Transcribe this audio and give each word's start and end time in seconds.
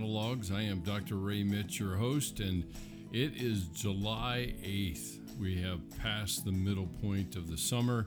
Monologues. 0.00 0.50
I 0.50 0.62
am 0.62 0.80
Dr. 0.80 1.16
Ray 1.16 1.42
Mitch, 1.42 1.78
your 1.78 1.94
host, 1.94 2.40
and 2.40 2.64
it 3.12 3.36
is 3.36 3.64
July 3.64 4.54
8th. 4.62 5.38
We 5.38 5.60
have 5.60 5.80
passed 5.98 6.46
the 6.46 6.52
middle 6.52 6.86
point 7.02 7.36
of 7.36 7.50
the 7.50 7.58
summer, 7.58 8.06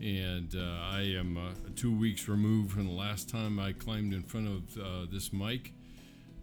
and 0.00 0.52
uh, 0.56 0.80
I 0.90 1.02
am 1.16 1.36
uh, 1.36 1.52
two 1.76 1.96
weeks 1.96 2.26
removed 2.26 2.72
from 2.72 2.86
the 2.86 2.92
last 2.92 3.28
time 3.28 3.60
I 3.60 3.70
climbed 3.70 4.12
in 4.12 4.24
front 4.24 4.48
of 4.48 4.82
uh, 4.82 5.06
this 5.12 5.32
mic. 5.32 5.72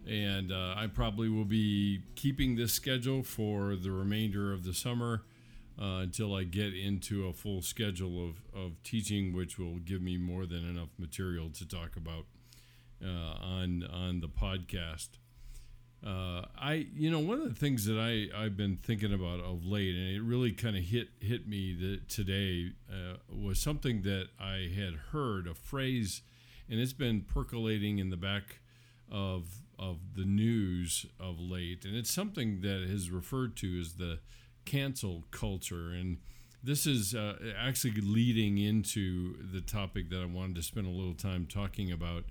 And 0.08 0.50
uh, 0.50 0.72
I 0.74 0.86
probably 0.86 1.28
will 1.28 1.44
be 1.44 2.00
keeping 2.14 2.56
this 2.56 2.72
schedule 2.72 3.22
for 3.22 3.76
the 3.76 3.90
remainder 3.90 4.50
of 4.50 4.64
the 4.64 4.72
summer 4.72 5.24
uh, 5.78 5.98
until 5.98 6.34
I 6.34 6.44
get 6.44 6.72
into 6.74 7.26
a 7.26 7.34
full 7.34 7.60
schedule 7.60 8.30
of, 8.30 8.36
of 8.58 8.82
teaching, 8.82 9.34
which 9.34 9.58
will 9.58 9.76
give 9.76 10.00
me 10.00 10.16
more 10.16 10.46
than 10.46 10.66
enough 10.66 10.88
material 10.98 11.50
to 11.50 11.68
talk 11.68 11.96
about 11.96 12.24
uh, 13.04 13.08
on 13.08 13.84
on 13.84 14.20
the 14.20 14.28
podcast. 14.28 15.08
Uh, 16.04 16.46
I 16.56 16.86
you 16.94 17.10
know 17.10 17.18
one 17.18 17.40
of 17.40 17.48
the 17.48 17.54
things 17.54 17.84
that 17.84 17.98
I 17.98 18.28
I've 18.36 18.56
been 18.56 18.76
thinking 18.76 19.12
about 19.12 19.40
of 19.40 19.64
late, 19.64 19.94
and 19.94 20.16
it 20.16 20.22
really 20.22 20.52
kind 20.52 20.76
of 20.76 20.82
hit 20.82 21.08
hit 21.20 21.46
me 21.46 21.74
that 21.74 22.08
today 22.08 22.72
uh, 22.90 23.16
was 23.28 23.60
something 23.60 24.02
that 24.02 24.28
I 24.40 24.70
had 24.74 24.94
heard 25.12 25.46
a 25.46 25.54
phrase, 25.54 26.22
and 26.68 26.80
it's 26.80 26.92
been 26.92 27.22
percolating 27.22 27.98
in 27.98 28.10
the 28.10 28.16
back 28.16 28.60
of 29.10 29.62
of 29.78 30.14
the 30.16 30.24
news 30.24 31.06
of 31.18 31.38
late, 31.38 31.84
and 31.84 31.96
it's 31.96 32.12
something 32.12 32.60
that 32.62 32.82
is 32.82 33.10
referred 33.10 33.56
to 33.56 33.80
as 33.80 33.94
the 33.94 34.20
cancel 34.66 35.24
culture 35.30 35.88
and 35.88 36.18
this 36.62 36.86
is 36.86 37.14
uh, 37.14 37.36
actually 37.58 37.94
leading 38.02 38.58
into 38.58 39.36
the 39.52 39.60
topic 39.60 40.10
that 40.10 40.20
I 40.20 40.26
wanted 40.26 40.56
to 40.56 40.62
spend 40.62 40.86
a 40.86 40.90
little 40.90 41.14
time 41.14 41.46
talking 41.46 41.90
about 41.90 42.24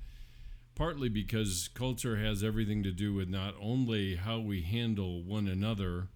partly 0.80 1.10
because 1.10 1.70
culture 1.74 2.16
has 2.16 2.42
everything 2.42 2.82
to 2.84 2.92
do 2.92 3.14
with 3.14 3.28
not 3.28 3.54
only 3.62 4.16
how 4.16 4.40
we 4.40 4.62
handle 4.62 5.22
one 5.22 5.46
another 5.46 6.08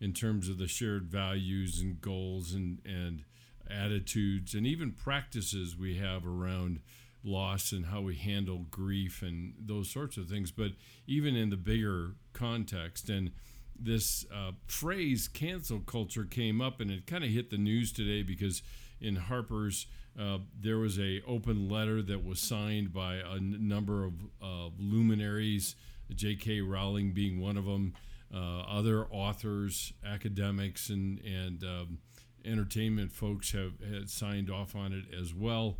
in 0.00 0.12
terms 0.12 0.48
of 0.48 0.58
the 0.58 0.66
shared 0.66 1.04
values 1.04 1.80
and 1.80 2.00
goals 2.00 2.52
and, 2.52 2.80
and 2.84 3.22
attitudes 3.70 4.54
and 4.54 4.66
even 4.66 4.90
practices 4.90 5.76
we 5.76 5.98
have 5.98 6.26
around 6.26 6.80
loss 7.22 7.70
and 7.70 7.86
how 7.86 8.00
we 8.00 8.16
handle 8.16 8.66
grief 8.72 9.22
and 9.22 9.54
those 9.56 9.88
sorts 9.88 10.16
of 10.16 10.28
things, 10.28 10.50
but 10.50 10.72
even 11.06 11.36
in 11.36 11.50
the 11.50 11.56
bigger 11.56 12.14
context. 12.32 13.08
And 13.08 13.30
this 13.78 14.26
uh, 14.34 14.50
phrase 14.66 15.28
cancel 15.28 15.78
culture 15.78 16.24
came 16.24 16.60
up 16.60 16.80
and 16.80 16.90
it 16.90 17.06
kind 17.06 17.22
of 17.22 17.30
hit 17.30 17.50
the 17.50 17.56
news 17.56 17.92
today 17.92 18.24
because 18.24 18.62
in 19.00 19.14
Harper's 19.14 19.86
uh, 20.18 20.38
there 20.60 20.78
was 20.78 20.98
a 20.98 21.22
open 21.26 21.68
letter 21.68 22.02
that 22.02 22.24
was 22.24 22.40
signed 22.40 22.92
by 22.92 23.16
a 23.16 23.36
n- 23.36 23.56
number 23.60 24.04
of 24.04 24.14
uh, 24.42 24.68
luminaries, 24.78 25.76
J.K. 26.14 26.60
Rowling 26.60 27.12
being 27.12 27.40
one 27.40 27.56
of 27.56 27.64
them, 27.66 27.94
uh, 28.34 28.60
other 28.60 29.06
authors, 29.10 29.92
academics, 30.04 30.88
and 30.88 31.20
and 31.20 31.62
um, 31.62 31.98
entertainment 32.44 33.12
folks 33.12 33.52
have 33.52 33.74
had 33.80 34.10
signed 34.10 34.50
off 34.50 34.74
on 34.74 34.92
it 34.92 35.04
as 35.14 35.34
well. 35.34 35.76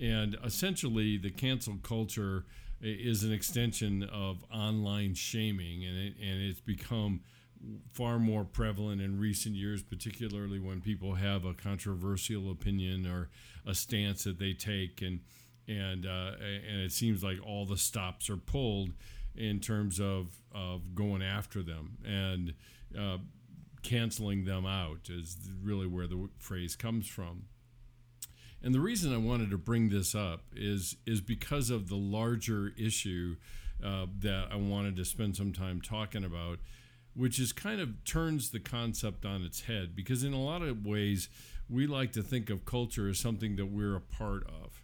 And 0.00 0.36
essentially, 0.44 1.16
the 1.16 1.30
cancel 1.30 1.76
culture 1.82 2.44
is 2.80 3.24
an 3.24 3.32
extension 3.32 4.02
of 4.02 4.44
online 4.52 5.14
shaming, 5.14 5.84
and 5.84 5.96
it, 5.96 6.14
and 6.20 6.42
it's 6.42 6.60
become 6.60 7.20
far 7.92 8.18
more 8.18 8.44
prevalent 8.44 9.00
in 9.00 9.18
recent 9.18 9.54
years, 9.54 9.82
particularly 9.82 10.58
when 10.58 10.80
people 10.80 11.14
have 11.14 11.44
a 11.44 11.54
controversial 11.54 12.50
opinion 12.50 13.06
or 13.06 13.28
a 13.66 13.74
stance 13.74 14.24
that 14.24 14.38
they 14.38 14.52
take, 14.52 15.02
and 15.02 15.20
and 15.68 16.06
uh, 16.06 16.32
and 16.40 16.80
it 16.80 16.92
seems 16.92 17.22
like 17.22 17.38
all 17.44 17.66
the 17.66 17.76
stops 17.76 18.30
are 18.30 18.36
pulled 18.36 18.90
in 19.34 19.60
terms 19.60 20.00
of 20.00 20.40
of 20.54 20.94
going 20.94 21.22
after 21.22 21.62
them 21.62 21.98
and 22.04 22.54
uh, 22.98 23.18
canceling 23.82 24.44
them 24.44 24.66
out 24.66 25.08
is 25.08 25.36
really 25.62 25.86
where 25.86 26.06
the 26.06 26.28
phrase 26.38 26.74
comes 26.74 27.06
from. 27.06 27.44
And 28.62 28.74
the 28.74 28.80
reason 28.80 29.14
I 29.14 29.18
wanted 29.18 29.50
to 29.50 29.58
bring 29.58 29.90
this 29.90 30.14
up 30.14 30.44
is 30.54 30.96
is 31.06 31.20
because 31.20 31.70
of 31.70 31.88
the 31.88 31.96
larger 31.96 32.72
issue 32.76 33.36
uh, 33.84 34.06
that 34.20 34.48
I 34.50 34.56
wanted 34.56 34.96
to 34.96 35.04
spend 35.04 35.36
some 35.36 35.52
time 35.52 35.80
talking 35.80 36.24
about 36.24 36.58
which 37.16 37.38
is 37.38 37.52
kind 37.52 37.80
of 37.80 38.04
turns 38.04 38.50
the 38.50 38.60
concept 38.60 39.24
on 39.24 39.42
its 39.42 39.62
head 39.62 39.96
because 39.96 40.22
in 40.22 40.32
a 40.32 40.42
lot 40.42 40.62
of 40.62 40.84
ways 40.84 41.28
we 41.68 41.86
like 41.86 42.12
to 42.12 42.22
think 42.22 42.50
of 42.50 42.64
culture 42.64 43.08
as 43.08 43.18
something 43.18 43.56
that 43.56 43.66
we're 43.66 43.96
a 43.96 44.00
part 44.00 44.46
of. 44.46 44.82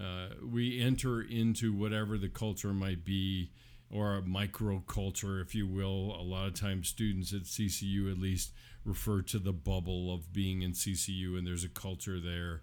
Uh, 0.00 0.34
we 0.44 0.80
enter 0.80 1.20
into 1.20 1.72
whatever 1.72 2.16
the 2.16 2.28
culture 2.28 2.72
might 2.72 3.04
be 3.04 3.50
or 3.92 4.16
a 4.16 4.22
microculture, 4.22 5.42
if 5.42 5.54
you 5.54 5.66
will. 5.66 6.16
A 6.18 6.22
lot 6.22 6.46
of 6.46 6.54
times, 6.54 6.88
students 6.88 7.32
at 7.32 7.42
CCU 7.42 8.10
at 8.10 8.18
least 8.18 8.52
refer 8.84 9.20
to 9.22 9.38
the 9.38 9.52
bubble 9.52 10.14
of 10.14 10.32
being 10.32 10.62
in 10.62 10.72
CCU, 10.72 11.36
and 11.36 11.46
there's 11.46 11.64
a 11.64 11.68
culture 11.68 12.20
there 12.20 12.62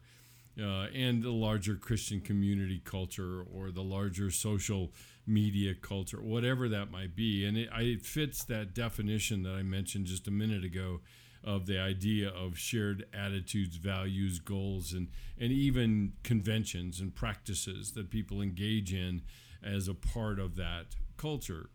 uh, 0.62 0.88
and 0.94 1.24
the 1.24 1.31
larger 1.31 1.75
Christian 1.75 2.19
community 2.19 2.81
culture 2.84 3.44
or 3.53 3.72
the 3.72 3.84
larger 3.84 4.31
social 4.31 4.91
media 5.28 5.74
culture, 5.76 6.22
whatever 6.22 6.70
that 6.70 6.90
might 6.90 7.16
be. 7.16 7.46
And 7.46 7.58
it, 7.58 7.70
it 7.74 8.06
fits 8.06 8.44
that 8.46 8.74
definition 8.74 9.44
that 9.44 9.54
I 9.54 9.64
mentioned 9.64 10.06
just 10.06 10.28
a 10.28 10.32
minute 10.32 10.64
ago 10.64 11.02
of 11.44 11.66
the 11.66 11.80
idea 11.80 12.30
of 12.30 12.58
shared 12.58 13.06
attitudes, 13.14 13.78
values, 13.78 14.40
goals, 14.40 14.94
and, 14.94 15.10
and 15.40 15.52
even 15.52 16.14
conventions 16.24 17.00
and 17.00 17.14
practices 17.14 17.94
that 17.94 18.10
people 18.10 18.42
engage 18.42 18.94
in 18.94 19.22
as 19.64 19.88
a 19.88 19.94
part 19.94 20.40
of 20.40 20.56
that 20.56 20.88
culture. 21.16 21.70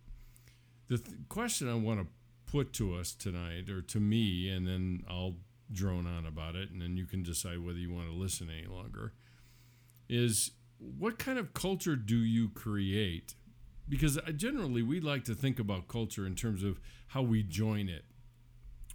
The 0.89 0.99
th- 0.99 1.17
question 1.29 1.71
I 1.71 1.75
want 1.75 2.01
to 2.01 2.07
put 2.51 2.73
to 2.75 2.95
us 2.95 3.15
tonight, 3.15 3.71
or 3.71 3.81
to 3.81 4.01
me, 4.01 4.51
and 4.51 4.67
then 4.67 5.05
I'll 5.09 5.37
drone 5.73 6.07
on 6.07 6.27
about 6.27 6.55
it, 6.55 6.71
and 6.71 6.83
then 6.83 6.97
you 6.97 7.07
can 7.07 7.23
decide 7.23 7.65
whether 7.65 7.79
you 7.79 7.93
want 7.93 8.09
to 8.09 8.15
listen 8.15 8.51
any 8.51 8.67
longer. 8.67 9.15
Is 10.09 10.51
what 10.79 11.19
kind 11.19 11.39
of 11.39 11.55
culture 11.55 11.97
do 11.97 12.17
you 12.17 12.49
create? 12.51 13.35
Because 13.93 14.17
uh, 14.17 14.33
generally 14.35 14.81
we 14.81 15.01
like 15.01 15.25
to 15.25 15.35
think 15.35 15.59
about 15.59 15.87
culture 15.87 16.27
in 16.27 16.35
terms 16.35 16.63
of 16.63 16.81
how 17.09 17.21
we 17.21 17.43
join 17.43 17.91
it 17.91 18.07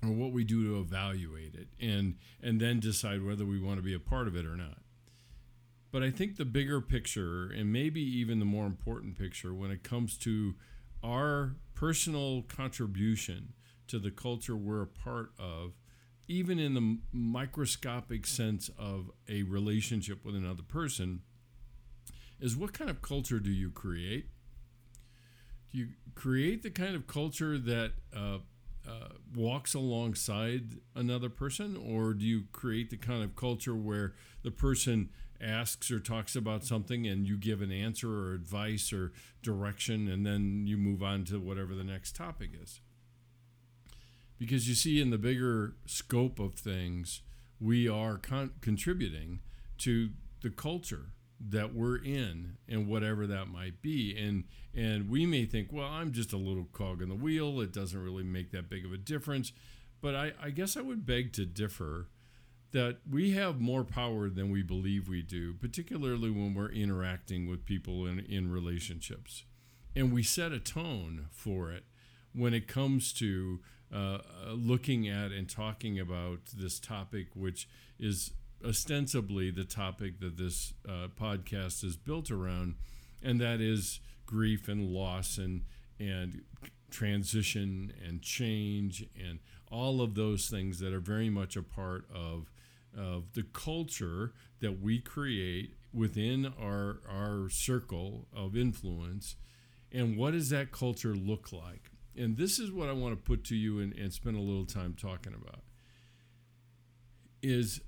or 0.04 0.10
what 0.10 0.32
we 0.32 0.44
do 0.44 0.64
to 0.64 0.80
evaluate 0.80 1.54
it 1.54 1.68
and 1.80 2.16
and 2.42 2.60
then 2.60 2.80
decide 2.80 3.24
whether 3.24 3.46
we 3.46 3.62
want 3.62 3.78
to 3.78 3.84
be 3.84 3.94
a 3.94 4.00
part 4.00 4.28
of 4.28 4.36
it 4.36 4.44
or 4.44 4.56
not. 4.56 4.80
But 5.92 6.02
I 6.02 6.10
think 6.10 6.38
the 6.38 6.46
bigger 6.46 6.82
picture 6.82 7.44
and 7.46 7.72
maybe 7.72 8.02
even 8.02 8.40
the 8.40 8.46
more 8.46 8.66
important 8.66 9.20
picture 9.20 9.54
when 9.54 9.70
it 9.70 9.84
comes 9.84 10.18
to 10.18 10.56
our 11.04 11.58
personal 11.76 12.42
contribution 12.48 13.54
to 13.90 14.00
the 14.00 14.10
culture 14.10 14.56
we're 14.58 14.82
a 14.82 14.88
part 14.88 15.30
of 15.38 15.74
even 16.28 16.58
in 16.58 16.74
the 16.74 16.98
microscopic 17.12 18.26
sense 18.26 18.72
of 18.80 19.12
a 19.30 19.44
relationship 19.44 20.26
with 20.26 20.36
another 20.36 20.64
person, 20.64 21.22
is 22.40 22.58
what 22.58 22.74
kind 22.74 22.90
of 22.90 23.04
culture 23.04 23.40
do 23.40 23.52
you 23.52 23.70
create? 23.70 24.26
Do 25.72 25.80
you 25.80 25.88
create 26.16 26.64
the 26.64 26.70
kind 26.70 26.96
of 26.96 27.08
culture 27.08 27.58
that 27.58 27.92
uh, 28.16 28.40
uh, 28.88 29.10
walks 29.36 29.74
alongside 29.74 30.78
another 30.96 31.30
person, 31.30 31.76
or 31.78 32.14
do 32.14 32.26
you 32.26 32.46
create 32.52 32.90
the 32.90 32.98
kind 32.98 33.24
of 33.24 33.36
culture 33.36 33.76
where 33.76 34.14
the 34.44 34.52
person 34.52 35.10
asks 35.40 35.92
or 35.92 36.00
talks 36.00 36.36
about 36.36 36.64
something 36.64 37.06
and 37.06 37.28
you 37.28 37.38
give 37.38 37.62
an 37.62 37.72
answer 37.72 38.10
or 38.10 38.34
advice 38.34 38.92
or 38.92 39.12
direction, 39.44 40.08
and 40.08 40.26
then 40.26 40.66
you 40.66 40.78
move 40.78 41.04
on 41.04 41.26
to 41.26 41.40
whatever 41.40 41.76
the 41.76 41.84
next 41.84 42.16
topic 42.16 42.52
is? 42.60 42.80
because 44.38 44.68
you 44.68 44.76
see 44.76 45.02
in 45.02 45.10
the 45.10 45.18
bigger 45.18 45.76
scope 45.86 46.40
of 46.40 46.54
things 46.56 47.22
we 47.60 47.88
are 47.88 48.18
con- 48.18 48.54
contributing 48.62 49.40
to 49.78 50.10
the 50.42 50.50
culture 50.50 51.08
that 51.40 51.74
we're 51.74 51.98
in 51.98 52.58
and 52.68 52.88
whatever 52.88 53.28
that 53.28 53.48
might 53.48 53.82
be. 53.82 54.16
And 54.18 54.46
and 54.76 55.10
we 55.10 55.26
may 55.26 55.46
think 55.46 55.72
well 55.72 55.88
i'm 55.88 56.12
just 56.12 56.34
a 56.34 56.38
little 56.38 56.68
cog 56.72 57.02
in 57.02 57.10
the 57.10 57.16
wheel. 57.16 57.62
It 57.62 57.74
doesn't 57.74 58.04
really 58.04 58.24
make 58.24 58.52
that 58.52 58.70
big 58.70 58.86
of 58.86 58.92
a 58.92 58.98
difference. 58.98 59.52
But 60.02 60.16
i, 60.16 60.34
I 60.42 60.50
guess 60.50 60.78
i 60.78 60.82
would 60.82 61.06
beg 61.06 61.34
to 61.34 61.46
differ 61.46 62.10
that 62.72 62.98
we 63.10 63.32
have 63.32 63.62
more 63.62 63.86
power 63.86 64.30
than 64.30 64.52
we 64.52 64.62
believe 64.62 65.08
we 65.08 65.22
do 65.22 65.54
particularly 65.54 66.30
when 66.30 66.54
we're 66.54 66.72
interacting 66.72 67.48
with 67.48 67.66
people 67.66 68.06
in, 68.06 68.20
in 68.20 68.52
relationships. 68.52 69.46
And 69.96 70.14
we 70.14 70.22
set 70.22 70.52
a 70.52 70.60
tone 70.60 71.28
for 71.32 71.72
it 71.72 71.84
when 72.34 72.54
it 72.54 72.68
comes 72.68 73.12
to 73.14 73.60
uh, 73.94 74.20
looking 74.50 75.08
at 75.08 75.32
and 75.32 75.50
talking 75.50 76.00
about 76.00 76.40
this 76.56 76.80
topic, 76.80 77.28
which 77.36 77.68
is 78.00 78.34
ostensibly 78.66 79.52
the 79.52 79.64
topic 79.66 80.20
that 80.20 80.38
this 80.38 80.74
uh, 80.88 81.08
podcast 81.20 81.84
is 81.84 81.98
built 81.98 82.32
around, 82.32 82.76
and 83.22 83.40
that 83.42 83.62
is 83.62 84.00
grief 84.26 84.68
and 84.68 84.90
loss 84.90 85.38
and 85.38 85.64
and 86.00 86.42
transition 86.90 87.92
and 88.06 88.22
change 88.22 89.06
and 89.20 89.40
all 89.70 90.02
of 90.02 90.16
those 90.16 90.48
things 90.50 90.80
that 90.80 90.94
are 90.94 91.00
very 91.00 91.30
much 91.30 91.56
a 91.58 91.64
part 91.64 92.06
of 92.14 92.50
of 92.98 93.34
the 93.34 93.44
culture 93.44 94.34
that 94.62 94.80
we 94.82 95.00
create 95.00 95.76
within 95.94 96.46
our 96.60 97.00
our 97.10 97.50
circle 97.50 98.28
of 98.34 98.56
influence 98.56 99.36
And 99.92 100.18
what 100.18 100.34
does 100.34 100.50
that 100.50 100.72
culture 100.72 101.16
look 101.16 101.52
like? 101.52 101.92
And 102.16 102.38
this 102.38 102.60
is 102.60 102.72
what 102.72 102.90
I 102.90 102.94
want 102.94 103.14
to 103.14 103.22
put 103.22 103.44
to 103.46 103.56
you 103.56 103.80
and, 103.80 103.94
and 103.94 104.12
spend 104.14 104.36
a 104.38 104.42
little 104.42 104.66
time 104.66 104.96
talking 105.00 105.34
about. 105.34 105.62
Is 107.42 107.82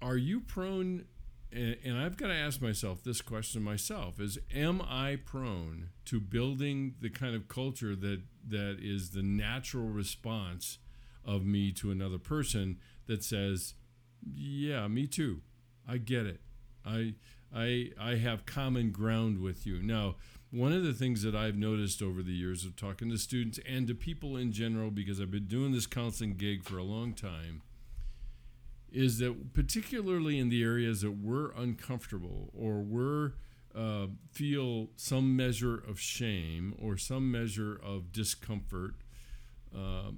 are 0.00 0.16
you 0.16 0.40
prone 0.40 1.04
and, 1.50 1.98
I've 1.98 2.16
got 2.18 2.26
to 2.28 2.34
ask 2.34 2.60
myself 2.60 3.02
this 3.02 3.22
question 3.22 3.62
myself 3.62 4.20
is 4.20 4.38
am 4.54 4.82
I 4.82 5.16
prone 5.24 5.90
to 6.04 6.20
building 6.20 6.94
the 7.00 7.08
kind 7.10 7.34
of 7.34 7.48
culture 7.48 7.96
that 7.96 8.20
that 8.48 8.78
is 8.80 9.10
the 9.10 9.22
natural 9.22 9.88
response 9.88 10.78
of 11.24 11.44
me 11.44 11.72
to 11.72 11.90
another 11.90 12.18
person 12.18 12.78
that 13.06 13.24
says, 13.24 13.74
"Yeah, 14.22 14.88
me 14.88 15.06
too. 15.06 15.40
I 15.86 15.98
get 15.98 16.26
it. 16.26 16.40
I 16.84 17.14
I 17.54 17.92
I 17.98 18.16
have 18.16 18.46
common 18.46 18.90
ground 18.90 19.38
with 19.38 19.66
you." 19.66 19.82
Now, 19.82 20.16
one 20.50 20.72
of 20.72 20.82
the 20.82 20.94
things 20.94 21.22
that 21.22 21.34
I've 21.34 21.56
noticed 21.56 22.02
over 22.02 22.22
the 22.22 22.32
years 22.32 22.64
of 22.64 22.76
talking 22.76 23.10
to 23.10 23.18
students 23.18 23.58
and 23.66 23.86
to 23.88 23.94
people 23.94 24.36
in 24.36 24.52
general 24.52 24.90
because 24.90 25.20
I've 25.20 25.30
been 25.30 25.46
doing 25.46 25.72
this 25.72 25.86
counseling 25.86 26.36
gig 26.36 26.64
for 26.64 26.78
a 26.78 26.84
long 26.84 27.14
time 27.14 27.62
is 28.92 29.18
that 29.18 29.52
particularly 29.52 30.38
in 30.38 30.48
the 30.48 30.62
areas 30.62 31.02
that 31.02 31.12
we're 31.12 31.50
uncomfortable 31.52 32.50
or 32.54 32.80
we're 32.80 33.32
uh, 33.74 34.06
feel 34.32 34.88
some 34.96 35.36
measure 35.36 35.74
of 35.74 36.00
shame 36.00 36.74
or 36.80 36.96
some 36.96 37.30
measure 37.30 37.78
of 37.84 38.12
discomfort, 38.12 38.94
uh, 39.76 40.10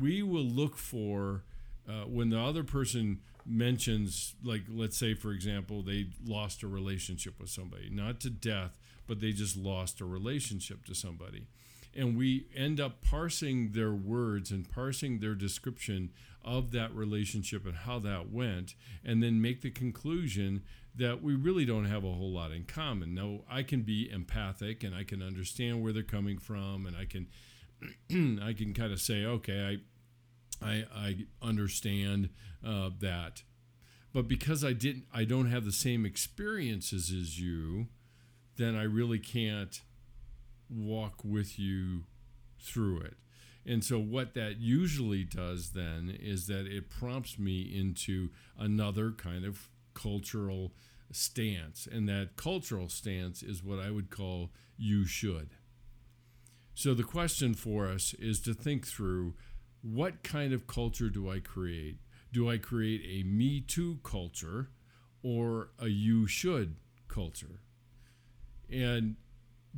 we 0.00 0.22
will 0.22 0.44
look 0.44 0.76
for 0.76 1.44
uh, 1.88 2.04
when 2.04 2.30
the 2.30 2.38
other 2.38 2.62
person 2.62 3.20
mentions, 3.44 4.34
like, 4.44 4.62
let's 4.68 4.96
say, 4.96 5.14
for 5.14 5.32
example, 5.32 5.82
they 5.82 6.06
lost 6.24 6.62
a 6.62 6.68
relationship 6.68 7.40
with 7.40 7.48
somebody, 7.48 7.88
not 7.90 8.20
to 8.20 8.30
death, 8.30 8.78
but 9.06 9.20
they 9.20 9.32
just 9.32 9.56
lost 9.56 10.00
a 10.00 10.04
relationship 10.04 10.84
to 10.84 10.94
somebody. 10.94 11.46
And 11.96 12.16
we 12.16 12.46
end 12.54 12.80
up 12.80 13.02
parsing 13.02 13.72
their 13.72 13.92
words 13.92 14.50
and 14.50 14.70
parsing 14.70 15.18
their 15.18 15.34
description 15.34 16.10
of 16.44 16.70
that 16.70 16.94
relationship 16.94 17.66
and 17.66 17.76
how 17.76 17.98
that 18.00 18.30
went, 18.30 18.74
and 19.04 19.22
then 19.22 19.40
make 19.40 19.60
the 19.60 19.70
conclusion 19.70 20.62
that 20.94 21.22
we 21.22 21.34
really 21.34 21.64
don't 21.64 21.84
have 21.84 22.04
a 22.04 22.12
whole 22.12 22.32
lot 22.32 22.52
in 22.52 22.64
common. 22.64 23.14
Now, 23.14 23.40
I 23.50 23.62
can 23.62 23.82
be 23.82 24.10
empathic 24.10 24.82
and 24.82 24.94
I 24.94 25.04
can 25.04 25.22
understand 25.22 25.82
where 25.82 25.92
they're 25.92 26.02
coming 26.02 26.38
from, 26.38 26.86
and 26.86 26.96
I 26.96 27.04
can 27.04 27.28
I 28.42 28.52
can 28.52 28.74
kind 28.74 28.92
of 28.92 29.00
say, 29.00 29.24
okay, 29.24 29.80
I 30.62 30.66
I, 30.66 30.84
I 30.92 31.16
understand 31.40 32.30
uh, 32.66 32.90
that, 33.00 33.42
but 34.12 34.26
because 34.26 34.64
I 34.64 34.72
didn't, 34.72 35.04
I 35.14 35.24
don't 35.24 35.50
have 35.50 35.64
the 35.64 35.72
same 35.72 36.04
experiences 36.04 37.12
as 37.12 37.38
you, 37.40 37.86
then 38.56 38.74
I 38.74 38.82
really 38.82 39.20
can't 39.20 39.80
walk 40.70 41.24
with 41.24 41.58
you 41.58 42.04
through 42.60 43.00
it. 43.00 43.14
And 43.66 43.84
so, 43.84 43.98
what 43.98 44.34
that 44.34 44.58
usually 44.58 45.24
does 45.24 45.70
then 45.70 46.16
is 46.18 46.46
that 46.46 46.66
it 46.66 46.88
prompts 46.88 47.38
me 47.38 47.60
into 47.60 48.30
another 48.58 49.10
kind 49.10 49.44
of 49.44 49.68
cultural 49.94 50.72
stance. 51.12 51.86
And 51.90 52.08
that 52.08 52.36
cultural 52.36 52.88
stance 52.88 53.42
is 53.42 53.62
what 53.62 53.78
I 53.78 53.90
would 53.90 54.10
call 54.10 54.50
you 54.78 55.04
should. 55.04 55.50
So, 56.74 56.94
the 56.94 57.02
question 57.02 57.54
for 57.54 57.88
us 57.88 58.14
is 58.18 58.40
to 58.42 58.54
think 58.54 58.86
through 58.86 59.34
what 59.82 60.22
kind 60.22 60.52
of 60.52 60.66
culture 60.66 61.10
do 61.10 61.30
I 61.30 61.40
create? 61.40 61.98
Do 62.32 62.48
I 62.48 62.58
create 62.58 63.02
a 63.04 63.26
me 63.26 63.60
too 63.60 63.98
culture 64.02 64.70
or 65.22 65.70
a 65.78 65.88
you 65.88 66.26
should 66.26 66.76
culture? 67.08 67.60
And 68.70 69.16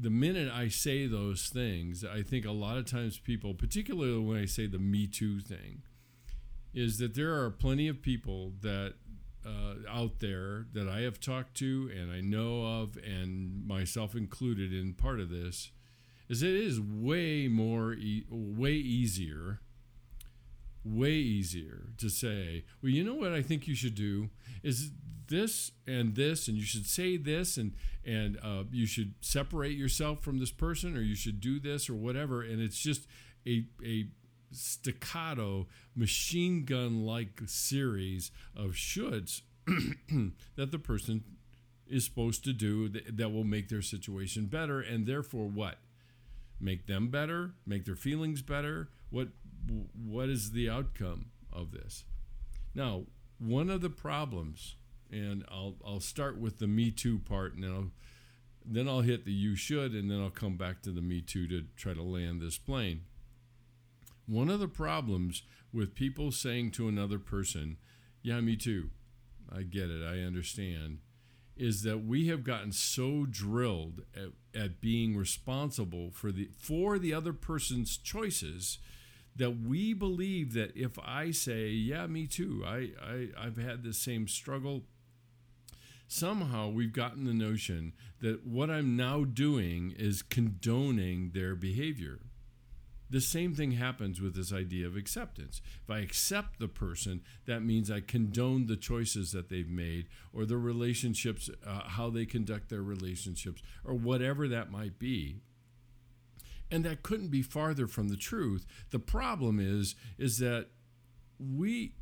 the 0.01 0.11
minute 0.11 0.51
I 0.51 0.69
say 0.69 1.07
those 1.07 1.49
things, 1.49 2.05
I 2.05 2.23
think 2.23 2.47
a 2.47 2.53
lot 2.53 2.79
of 2.79 2.87
times 2.87 3.19
people, 3.19 3.55
particularly 3.55 4.19
when 4.19 4.39
I 4.39 4.47
say 4.47 4.67
the 4.67 4.79
Me 4.79 5.07
Too 5.07 5.41
thing, 5.41 5.83
is 6.73 6.99
that 6.99 7.15
there 7.15 7.35
are 7.43 7.51
plenty 7.51 7.89
of 7.89 8.01
people 8.01 8.53
that 8.63 8.95
uh, 9.45 9.75
out 9.89 10.21
there 10.21 10.67
that 10.73 10.89
I 10.89 11.01
have 11.01 11.21
talked 11.21 11.57
to 11.59 11.91
and 11.95 12.11
I 12.11 12.21
know 12.21 12.65
of, 12.83 12.97
and 12.97 13.67
myself 13.67 14.15
included 14.15 14.73
in 14.73 14.95
part 14.95 15.21
of 15.21 15.31
this, 15.31 15.71
is 16.29 16.43
it 16.43 16.55
is 16.55 16.81
way 16.81 17.49
more, 17.49 17.93
e- 17.93 18.27
way 18.31 18.73
easier, 18.73 19.61
way 20.85 21.13
easier 21.13 21.89
to 21.99 22.09
say, 22.09 22.65
well, 22.83 22.91
you 22.91 23.05
know 23.05 23.15
what 23.15 23.33
I 23.33 23.43
think 23.43 23.67
you 23.67 23.75
should 23.75 23.95
do? 23.95 24.31
Is 24.63 24.91
this 25.29 25.73
and 25.87 26.15
this, 26.15 26.49
and 26.49 26.57
you 26.57 26.65
should 26.65 26.87
say 26.87 27.17
this, 27.17 27.57
and 27.57 27.73
and 28.05 28.39
uh, 28.43 28.65
you 28.71 28.87
should 28.87 29.15
separate 29.21 29.77
yourself 29.77 30.23
from 30.23 30.39
this 30.39 30.51
person, 30.51 30.97
or 30.97 31.01
you 31.01 31.15
should 31.15 31.41
do 31.41 31.61
this, 31.61 31.89
or 31.89 31.95
whatever. 31.95 32.43
And 32.43 32.61
it's 32.61 32.79
just 32.79 33.07
a 33.47 33.65
a 33.85 34.09
staccato 34.53 35.67
machine 35.95 36.65
gun 36.65 37.07
like 37.07 37.41
series 37.47 38.31
of 38.57 38.73
shoulds 38.73 39.43
that 40.57 40.71
the 40.73 40.79
person 40.79 41.25
is 41.87 42.05
supposed 42.05 42.45
to 42.45 42.53
do 42.53 42.89
that, 42.89 43.17
that 43.17 43.33
will 43.33 43.45
make 43.45 43.69
their 43.69 43.83
situation 43.83 44.47
better 44.47 44.81
and 44.81 45.07
therefore 45.07 45.47
what? 45.47 45.79
Make 46.61 46.87
them 46.87 47.09
better? 47.09 47.53
Make 47.67 47.85
their 47.85 47.97
feelings 47.97 48.43
better? 48.43 48.91
What 49.11 49.29
what 49.95 50.29
is 50.29 50.53
the 50.53 50.69
outcome 50.69 51.27
of 51.53 51.73
this? 51.73 52.05
Now 52.75 53.05
one 53.39 53.71
of 53.71 53.81
the 53.81 53.91
problems 53.91 54.77
and 55.13 55.45
I'll 55.51 55.77
I'll 55.85 56.01
start 56.01 56.39
with 56.39 56.59
the 56.59 56.67
Me 56.67 56.91
Too 56.91 57.19
part, 57.19 57.55
and 57.55 57.65
then 57.65 57.73
I'll 57.73 57.91
then 58.65 58.89
I'll 58.89 59.01
hit 59.01 59.25
the 59.25 59.33
you 59.33 59.57
should, 59.57 59.93
and 59.93 60.11
then 60.11 60.21
I'll 60.21 60.31
come 60.31 60.57
back 60.57 60.83
to 60.83 60.91
the 60.91 61.01
Me 61.01 61.21
Too 61.21 61.47
to 61.49 61.65
try 61.77 61.95
to 61.95 62.03
land 62.03 62.41
this 62.41 62.59
plane. 62.59 63.03
One 64.27 64.49
of 64.49 64.61
the 64.61 64.69
problems 64.69 65.43
with 65.73 65.95
people 65.95 66.31
saying 66.31 66.73
to 66.73 66.89
another 66.89 67.19
person, 67.19 67.77
"Yeah, 68.23 68.41
me 68.41 68.57
too," 68.57 68.91
I 69.51 69.63
get 69.63 69.91
it, 69.91 70.05
I 70.05 70.21
understand, 70.21 70.99
is 71.57 71.83
that 71.83 72.05
we 72.05 72.29
have 72.29 72.45
gotten 72.45 72.73
so 72.73 73.27
drilled 73.27 74.03
at, 74.15 74.31
at 74.55 74.81
being 74.81 75.17
responsible 75.17 76.11
for 76.11 76.31
the 76.31 76.51
for 76.57 76.99
the 76.99 77.13
other 77.13 77.33
person's 77.33 77.97
choices 77.97 78.79
that 79.41 79.61
we 79.61 79.93
believe 79.93 80.53
that 80.55 80.77
if 80.77 80.99
I 80.99 81.33
say, 81.33 81.71
"Yeah, 81.71 82.07
me 82.07 82.27
too," 82.29 82.63
I, 82.65 82.91
I 83.03 83.29
I've 83.37 83.57
had 83.57 83.83
the 83.83 83.93
same 83.93 84.29
struggle 84.29 84.85
somehow 86.11 86.69
we've 86.69 86.93
gotten 86.93 87.25
the 87.25 87.33
notion 87.33 87.93
that 88.21 88.45
what 88.45 88.69
I'm 88.69 88.97
now 88.97 89.23
doing 89.23 89.95
is 89.97 90.23
condoning 90.23 91.31
their 91.35 91.55
behavior. 91.55 92.19
The 93.09 93.21
same 93.21 93.55
thing 93.55 93.73
happens 93.73 94.21
with 94.21 94.35
this 94.35 94.53
idea 94.53 94.87
of 94.87 94.97
acceptance. 94.97 95.61
If 95.85 95.91
I 95.91 96.01
accept 96.01 96.59
the 96.59 96.69
person, 96.69 97.23
that 97.47 97.63
means 97.63 97.91
I 97.91 98.01
condone 98.01 98.67
the 98.67 98.77
choices 98.77 99.33
that 99.33 99.49
they've 99.49 99.69
made 99.69 100.07
or 100.33 100.45
the 100.45 100.57
relationships, 100.57 101.49
uh, 101.67 101.81
how 101.89 102.11
they 102.11 102.25
conduct 102.27 102.71
their 102.71 102.83
relationships, 102.83 103.63
or 103.85 103.95
whatever 103.95 104.49
that 104.49 104.71
might 104.71 104.99
be. 104.99 105.43
And 106.71 106.85
that 106.85 107.03
couldn't 107.03 107.29
be 107.29 107.43
farther 107.43 107.87
from 107.87 108.09
the 108.09 108.17
truth. 108.17 108.65
The 108.91 109.01
problem 109.01 109.59
is, 109.59 109.97
is 110.19 110.39
that 110.39 110.69
we 111.39 111.95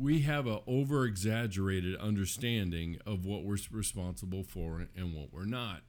we 0.00 0.20
have 0.22 0.46
an 0.46 0.60
over 0.66 1.04
exaggerated 1.04 1.94
understanding 1.96 2.98
of 3.06 3.26
what 3.26 3.44
we're 3.44 3.58
responsible 3.70 4.42
for 4.42 4.86
and 4.96 5.14
what 5.14 5.30
we're 5.30 5.44
not. 5.44 5.82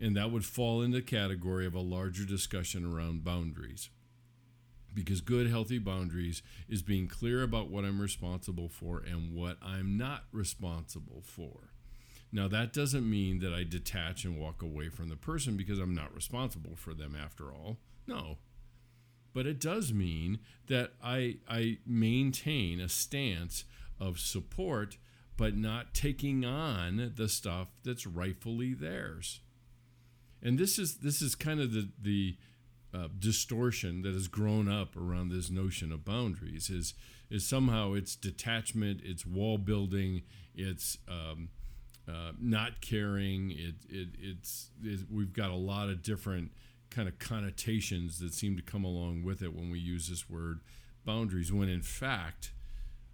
And 0.00 0.16
that 0.16 0.32
would 0.32 0.44
fall 0.44 0.82
in 0.82 0.90
the 0.90 1.02
category 1.02 1.64
of 1.64 1.74
a 1.74 1.80
larger 1.80 2.24
discussion 2.24 2.84
around 2.84 3.22
boundaries. 3.22 3.90
Because 4.92 5.20
good, 5.20 5.48
healthy 5.48 5.78
boundaries 5.78 6.42
is 6.68 6.82
being 6.82 7.06
clear 7.06 7.44
about 7.44 7.70
what 7.70 7.84
I'm 7.84 8.00
responsible 8.00 8.68
for 8.68 8.98
and 8.98 9.32
what 9.32 9.56
I'm 9.62 9.96
not 9.96 10.24
responsible 10.32 11.22
for. 11.22 11.70
Now, 12.32 12.48
that 12.48 12.72
doesn't 12.72 13.08
mean 13.08 13.40
that 13.40 13.52
I 13.52 13.62
detach 13.62 14.24
and 14.24 14.38
walk 14.38 14.62
away 14.62 14.88
from 14.88 15.08
the 15.08 15.16
person 15.16 15.56
because 15.56 15.78
I'm 15.78 15.94
not 15.94 16.14
responsible 16.14 16.76
for 16.76 16.94
them 16.94 17.14
after 17.14 17.52
all. 17.52 17.76
No, 18.06 18.38
but 19.34 19.46
it 19.46 19.60
does 19.60 19.92
mean 19.92 20.38
that 20.68 20.92
I, 21.02 21.36
I 21.48 21.78
maintain 21.86 22.80
a 22.80 22.88
stance 22.88 23.64
of 24.00 24.18
support, 24.18 24.96
but 25.36 25.56
not 25.56 25.94
taking 25.94 26.44
on 26.44 27.12
the 27.16 27.28
stuff 27.28 27.68
that's 27.84 28.06
rightfully 28.06 28.74
theirs. 28.74 29.40
And 30.42 30.58
this 30.58 30.78
is 30.78 30.96
this 30.96 31.22
is 31.22 31.34
kind 31.34 31.60
of 31.60 31.72
the 31.72 31.88
the 32.00 32.36
uh, 32.92 33.08
distortion 33.18 34.02
that 34.02 34.12
has 34.12 34.28
grown 34.28 34.68
up 34.68 34.96
around 34.96 35.28
this 35.28 35.50
notion 35.50 35.92
of 35.92 36.04
boundaries. 36.04 36.68
Is 36.68 36.94
is 37.30 37.46
somehow 37.46 37.94
it's 37.94 38.16
detachment, 38.16 39.00
it's 39.04 39.24
wall 39.24 39.56
building, 39.56 40.22
it's 40.54 40.98
um, 41.08 41.48
uh, 42.08 42.32
not 42.40 42.80
caring. 42.80 43.50
It, 43.52 43.74
it 43.88 44.08
it's, 44.20 44.70
it's 44.82 45.04
we've 45.10 45.32
got 45.32 45.50
a 45.50 45.56
lot 45.56 45.88
of 45.88 46.02
different 46.02 46.52
kind 46.90 47.08
of 47.08 47.18
connotations 47.18 48.18
that 48.18 48.34
seem 48.34 48.56
to 48.56 48.62
come 48.62 48.84
along 48.84 49.22
with 49.22 49.42
it 49.42 49.54
when 49.54 49.70
we 49.70 49.78
use 49.78 50.08
this 50.08 50.28
word 50.28 50.60
boundaries, 51.04 51.52
when 51.52 51.68
in 51.68 51.82
fact, 51.82 52.52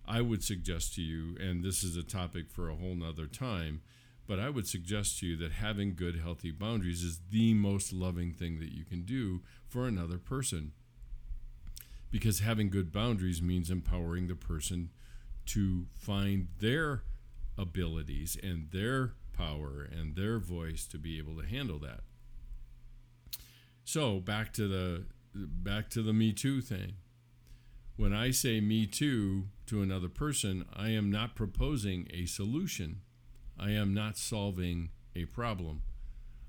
I 0.07 0.21
would 0.21 0.43
suggest 0.43 0.95
to 0.95 1.03
you, 1.03 1.37
and 1.39 1.63
this 1.63 1.83
is 1.85 1.97
a 1.97 2.03
topic 2.03 2.51
for 2.51 2.69
a 2.69 2.75
whole 2.77 2.95
nother 2.95 3.27
time, 3.27 3.83
But 4.29 4.39
I 4.39 4.51
would 4.51 4.69
suggest 4.69 5.19
to 5.19 5.27
you 5.27 5.37
that 5.39 5.53
having 5.53 5.95
good, 5.95 6.21
healthy 6.21 6.51
boundaries 6.51 7.03
is 7.03 7.21
the 7.31 7.55
most 7.55 7.95
loving 7.95 8.31
thing 8.31 8.61
that 8.61 8.71
you 8.71 8.85
can 8.85 9.03
do 9.03 9.41
for 9.67 9.89
another 9.89 10.19
person. 10.19 10.73
Because 12.11 12.41
having 12.41 12.69
good 12.69 12.93
boundaries 12.93 13.41
means 13.41 13.71
empowering 13.71 14.29
the 14.29 14.35
person 14.35 14.91
to 15.47 15.87
find 15.95 16.49
their 16.61 17.05
abilities 17.59 18.37
and 18.43 18.71
their 18.71 19.13
power 19.33 19.87
and 19.91 20.17
their 20.17 20.39
voice 20.39 20.87
to 20.87 20.99
be 20.99 21.19
able 21.19 21.37
to 21.37 21.47
handle 21.47 21.79
that. 21.81 22.01
So 23.85 24.21
back 24.21 24.53
to 24.55 24.69
the 24.69 25.05
back 25.35 25.91
to 25.91 26.03
the 26.03 26.13
me 26.13 26.33
too 26.33 26.61
thing. 26.61 26.95
When 27.97 28.13
I 28.13 28.31
say 28.31 28.61
me 28.61 28.87
too 28.87 29.49
to 29.67 29.83
another 29.83 30.09
person, 30.09 30.65
I 30.73 30.91
am 30.91 31.11
not 31.11 31.35
proposing 31.35 32.07
a 32.13 32.27
solution. 32.27 33.01
I 33.59 33.71
am 33.73 33.93
not 33.93 34.17
solving 34.17 34.91
a 35.17 35.25
problem. 35.25 35.83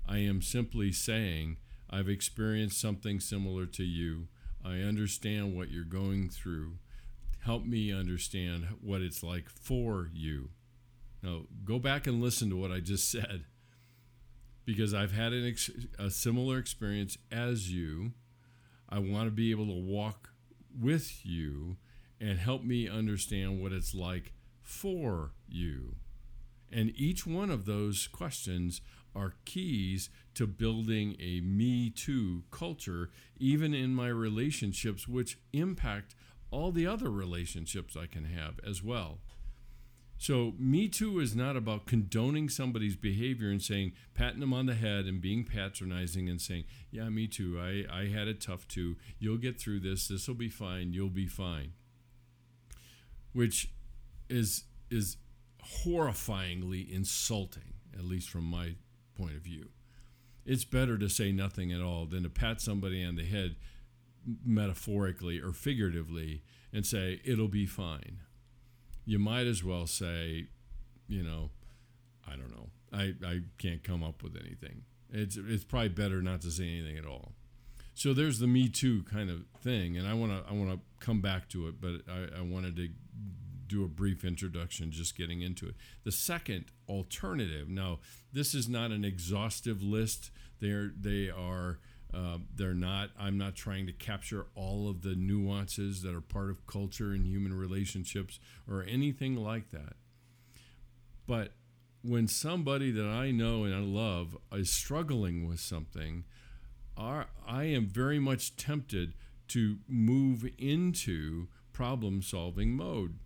I 0.08 0.18
am 0.18 0.42
simply 0.42 0.92
saying, 0.92 1.56
I've 1.88 2.08
experienced 2.08 2.80
something 2.80 3.18
similar 3.18 3.66
to 3.66 3.82
you. 3.82 4.28
I 4.64 4.76
understand 4.82 5.56
what 5.56 5.70
you're 5.70 5.84
going 5.84 6.28
through. 6.28 6.74
Help 7.44 7.64
me 7.64 7.92
understand 7.92 8.68
what 8.80 9.00
it's 9.00 9.22
like 9.22 9.48
for 9.48 10.08
you. 10.12 10.50
Now, 11.22 11.42
go 11.64 11.78
back 11.78 12.06
and 12.06 12.22
listen 12.22 12.50
to 12.50 12.56
what 12.56 12.72
I 12.72 12.80
just 12.80 13.10
said 13.10 13.44
because 14.64 14.94
I've 14.94 15.12
had 15.12 15.32
ex- 15.34 15.70
a 15.98 16.10
similar 16.10 16.58
experience 16.58 17.18
as 17.30 17.72
you. 17.72 18.12
I 18.88 18.98
want 18.98 19.26
to 19.26 19.30
be 19.30 19.50
able 19.50 19.66
to 19.66 19.80
walk 19.80 20.30
with 20.78 21.24
you 21.24 21.76
and 22.20 22.38
help 22.38 22.62
me 22.62 22.88
understand 22.88 23.60
what 23.60 23.72
it's 23.72 23.94
like 23.94 24.32
for 24.62 25.32
you. 25.48 25.96
And 26.72 26.92
each 26.94 27.26
one 27.26 27.50
of 27.50 27.64
those 27.64 28.06
questions 28.06 28.80
are 29.14 29.34
keys 29.44 30.08
to 30.34 30.46
building 30.46 31.16
a 31.18 31.40
me 31.40 31.90
too 31.90 32.44
culture, 32.50 33.10
even 33.38 33.74
in 33.74 33.94
my 33.94 34.08
relationships, 34.08 35.08
which 35.08 35.38
impact 35.52 36.14
all 36.50 36.70
the 36.70 36.86
other 36.86 37.10
relationships 37.10 37.96
I 37.96 38.06
can 38.06 38.24
have 38.24 38.60
as 38.64 38.82
well. 38.82 39.18
So, 40.20 40.52
Me 40.58 40.86
Too 40.86 41.18
is 41.18 41.34
not 41.34 41.56
about 41.56 41.86
condoning 41.86 42.50
somebody's 42.50 42.94
behavior 42.94 43.48
and 43.48 43.62
saying, 43.62 43.92
patting 44.12 44.40
them 44.40 44.52
on 44.52 44.66
the 44.66 44.74
head 44.74 45.06
and 45.06 45.18
being 45.18 45.44
patronizing 45.44 46.28
and 46.28 46.38
saying, 46.38 46.64
Yeah, 46.90 47.08
me 47.08 47.26
too. 47.26 47.58
I, 47.58 47.86
I 47.90 48.08
had 48.08 48.28
it 48.28 48.42
tough 48.42 48.68
too. 48.68 48.96
You'll 49.18 49.38
get 49.38 49.58
through 49.58 49.80
this. 49.80 50.08
This 50.08 50.28
will 50.28 50.34
be 50.34 50.50
fine. 50.50 50.92
You'll 50.92 51.08
be 51.08 51.26
fine. 51.26 51.72
Which 53.32 53.72
is, 54.28 54.64
is 54.90 55.16
horrifyingly 55.86 56.92
insulting, 56.92 57.72
at 57.98 58.04
least 58.04 58.28
from 58.28 58.44
my 58.44 58.74
point 59.16 59.36
of 59.36 59.40
view. 59.40 59.70
It's 60.44 60.66
better 60.66 60.98
to 60.98 61.08
say 61.08 61.32
nothing 61.32 61.72
at 61.72 61.80
all 61.80 62.04
than 62.04 62.24
to 62.24 62.28
pat 62.28 62.60
somebody 62.60 63.02
on 63.02 63.16
the 63.16 63.24
head 63.24 63.56
metaphorically 64.44 65.40
or 65.40 65.54
figuratively 65.54 66.42
and 66.74 66.84
say, 66.84 67.22
It'll 67.24 67.48
be 67.48 67.64
fine 67.64 68.18
you 69.04 69.18
might 69.18 69.46
as 69.46 69.64
well 69.64 69.86
say, 69.86 70.48
you 71.08 71.22
know, 71.22 71.50
I 72.26 72.36
don't 72.36 72.50
know. 72.50 72.68
I, 72.92 73.14
I 73.24 73.40
can't 73.58 73.82
come 73.82 74.02
up 74.02 74.22
with 74.22 74.36
anything. 74.36 74.82
It's 75.12 75.36
it's 75.36 75.64
probably 75.64 75.88
better 75.88 76.22
not 76.22 76.40
to 76.42 76.50
say 76.50 76.64
anything 76.64 76.96
at 76.96 77.06
all. 77.06 77.32
So 77.94 78.14
there's 78.14 78.38
the 78.38 78.46
Me 78.46 78.68
Too 78.68 79.02
kind 79.02 79.28
of 79.28 79.44
thing, 79.60 79.96
and 79.96 80.06
I 80.06 80.14
want 80.14 80.32
to 80.32 80.50
I 80.50 80.54
want 80.54 80.70
to 80.70 81.04
come 81.04 81.20
back 81.20 81.48
to 81.50 81.68
it, 81.68 81.80
but 81.80 82.02
I, 82.08 82.38
I 82.38 82.42
wanted 82.42 82.76
to 82.76 82.88
do 83.66 83.84
a 83.84 83.88
brief 83.88 84.24
introduction, 84.24 84.90
just 84.90 85.16
getting 85.16 85.42
into 85.42 85.66
it. 85.66 85.74
The 86.04 86.12
second 86.12 86.66
alternative. 86.88 87.68
Now, 87.68 88.00
this 88.32 88.54
is 88.54 88.68
not 88.68 88.90
an 88.90 89.04
exhaustive 89.04 89.82
list. 89.82 90.30
They're 90.60 90.92
they 90.98 91.30
are 91.30 91.78
uh, 92.12 92.38
they're 92.54 92.74
not, 92.74 93.10
I'm 93.18 93.38
not 93.38 93.54
trying 93.54 93.86
to 93.86 93.92
capture 93.92 94.46
all 94.54 94.88
of 94.88 95.02
the 95.02 95.14
nuances 95.14 96.02
that 96.02 96.14
are 96.14 96.20
part 96.20 96.50
of 96.50 96.66
culture 96.66 97.12
and 97.12 97.26
human 97.26 97.54
relationships 97.54 98.38
or 98.68 98.84
anything 98.88 99.36
like 99.36 99.70
that. 99.70 99.94
But 101.26 101.52
when 102.02 102.26
somebody 102.26 102.90
that 102.90 103.06
I 103.06 103.30
know 103.30 103.64
and 103.64 103.74
I 103.74 103.78
love 103.78 104.36
is 104.52 104.70
struggling 104.70 105.46
with 105.46 105.60
something, 105.60 106.24
I 106.96 107.24
am 107.46 107.86
very 107.86 108.18
much 108.18 108.56
tempted 108.56 109.14
to 109.48 109.78
move 109.88 110.46
into 110.58 111.48
problem 111.72 112.22
solving 112.22 112.72
mode. 112.72 113.18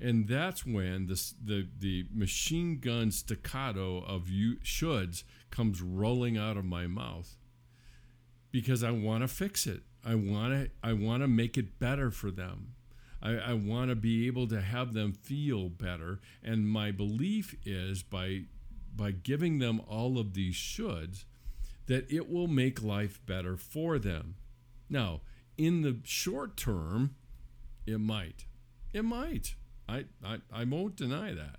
And 0.00 0.28
that's 0.28 0.64
when 0.66 1.06
the, 1.06 1.32
the, 1.42 1.68
the 1.78 2.06
machine 2.12 2.78
gun 2.80 3.10
staccato 3.10 3.98
of 4.04 4.28
you 4.28 4.56
shoulds 4.56 5.24
comes 5.50 5.80
rolling 5.80 6.36
out 6.36 6.56
of 6.56 6.64
my 6.64 6.86
mouth 6.86 7.36
because 8.56 8.82
I 8.82 8.90
want 8.90 9.22
to 9.22 9.28
fix 9.28 9.66
it. 9.66 9.82
I 10.02 10.14
want 10.14 10.54
to 10.54 10.70
I 10.82 10.94
want 10.94 11.22
to 11.22 11.28
make 11.28 11.58
it 11.58 11.78
better 11.78 12.10
for 12.10 12.30
them. 12.30 12.72
I, 13.22 13.32
I 13.32 13.52
want 13.52 13.90
to 13.90 13.94
be 13.94 14.26
able 14.28 14.48
to 14.48 14.62
have 14.62 14.94
them 14.94 15.12
feel 15.12 15.68
better. 15.68 16.20
And 16.42 16.66
my 16.66 16.90
belief 16.90 17.54
is 17.66 18.02
by 18.02 18.44
by 18.96 19.10
giving 19.10 19.58
them 19.58 19.82
all 19.86 20.18
of 20.18 20.32
these 20.32 20.54
shoulds, 20.54 21.24
that 21.84 22.10
it 22.10 22.30
will 22.30 22.46
make 22.46 22.82
life 22.82 23.20
better 23.26 23.58
for 23.58 23.98
them. 23.98 24.36
Now, 24.88 25.20
in 25.58 25.82
the 25.82 25.98
short 26.04 26.56
term, 26.56 27.14
it 27.86 28.00
might. 28.00 28.46
It 28.94 29.04
might. 29.04 29.54
I, 29.86 30.06
I, 30.24 30.38
I 30.50 30.64
won't 30.64 30.96
deny 30.96 31.34
that. 31.34 31.56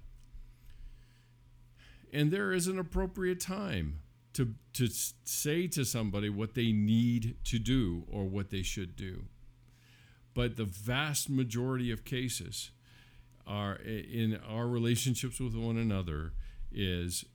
And 2.11 2.31
there 2.31 2.51
is 2.51 2.65
an 2.65 2.79
appropriate 2.79 3.39
time 3.39 3.99
to 4.37 4.53
to 4.73 4.87
say 5.23 5.65
to 5.65 5.83
somebody 5.83 6.29
what 6.29 6.53
they 6.53 6.71
need 6.71 7.37
to 7.43 7.57
do 7.57 8.03
or 8.07 8.25
what 8.25 8.51
they 8.51 8.61
should 8.61 8.95
do. 8.95 9.23
But 10.35 10.57
the 10.57 10.65
vast 10.65 11.27
majority 11.27 11.91
of 11.91 12.05
cases 12.05 12.69
are 13.47 13.77
in 13.77 14.39
our 14.47 14.67
relationships 14.67 15.39
with 15.39 15.55
one 15.55 15.77
another 15.77 16.33
is 16.71 17.25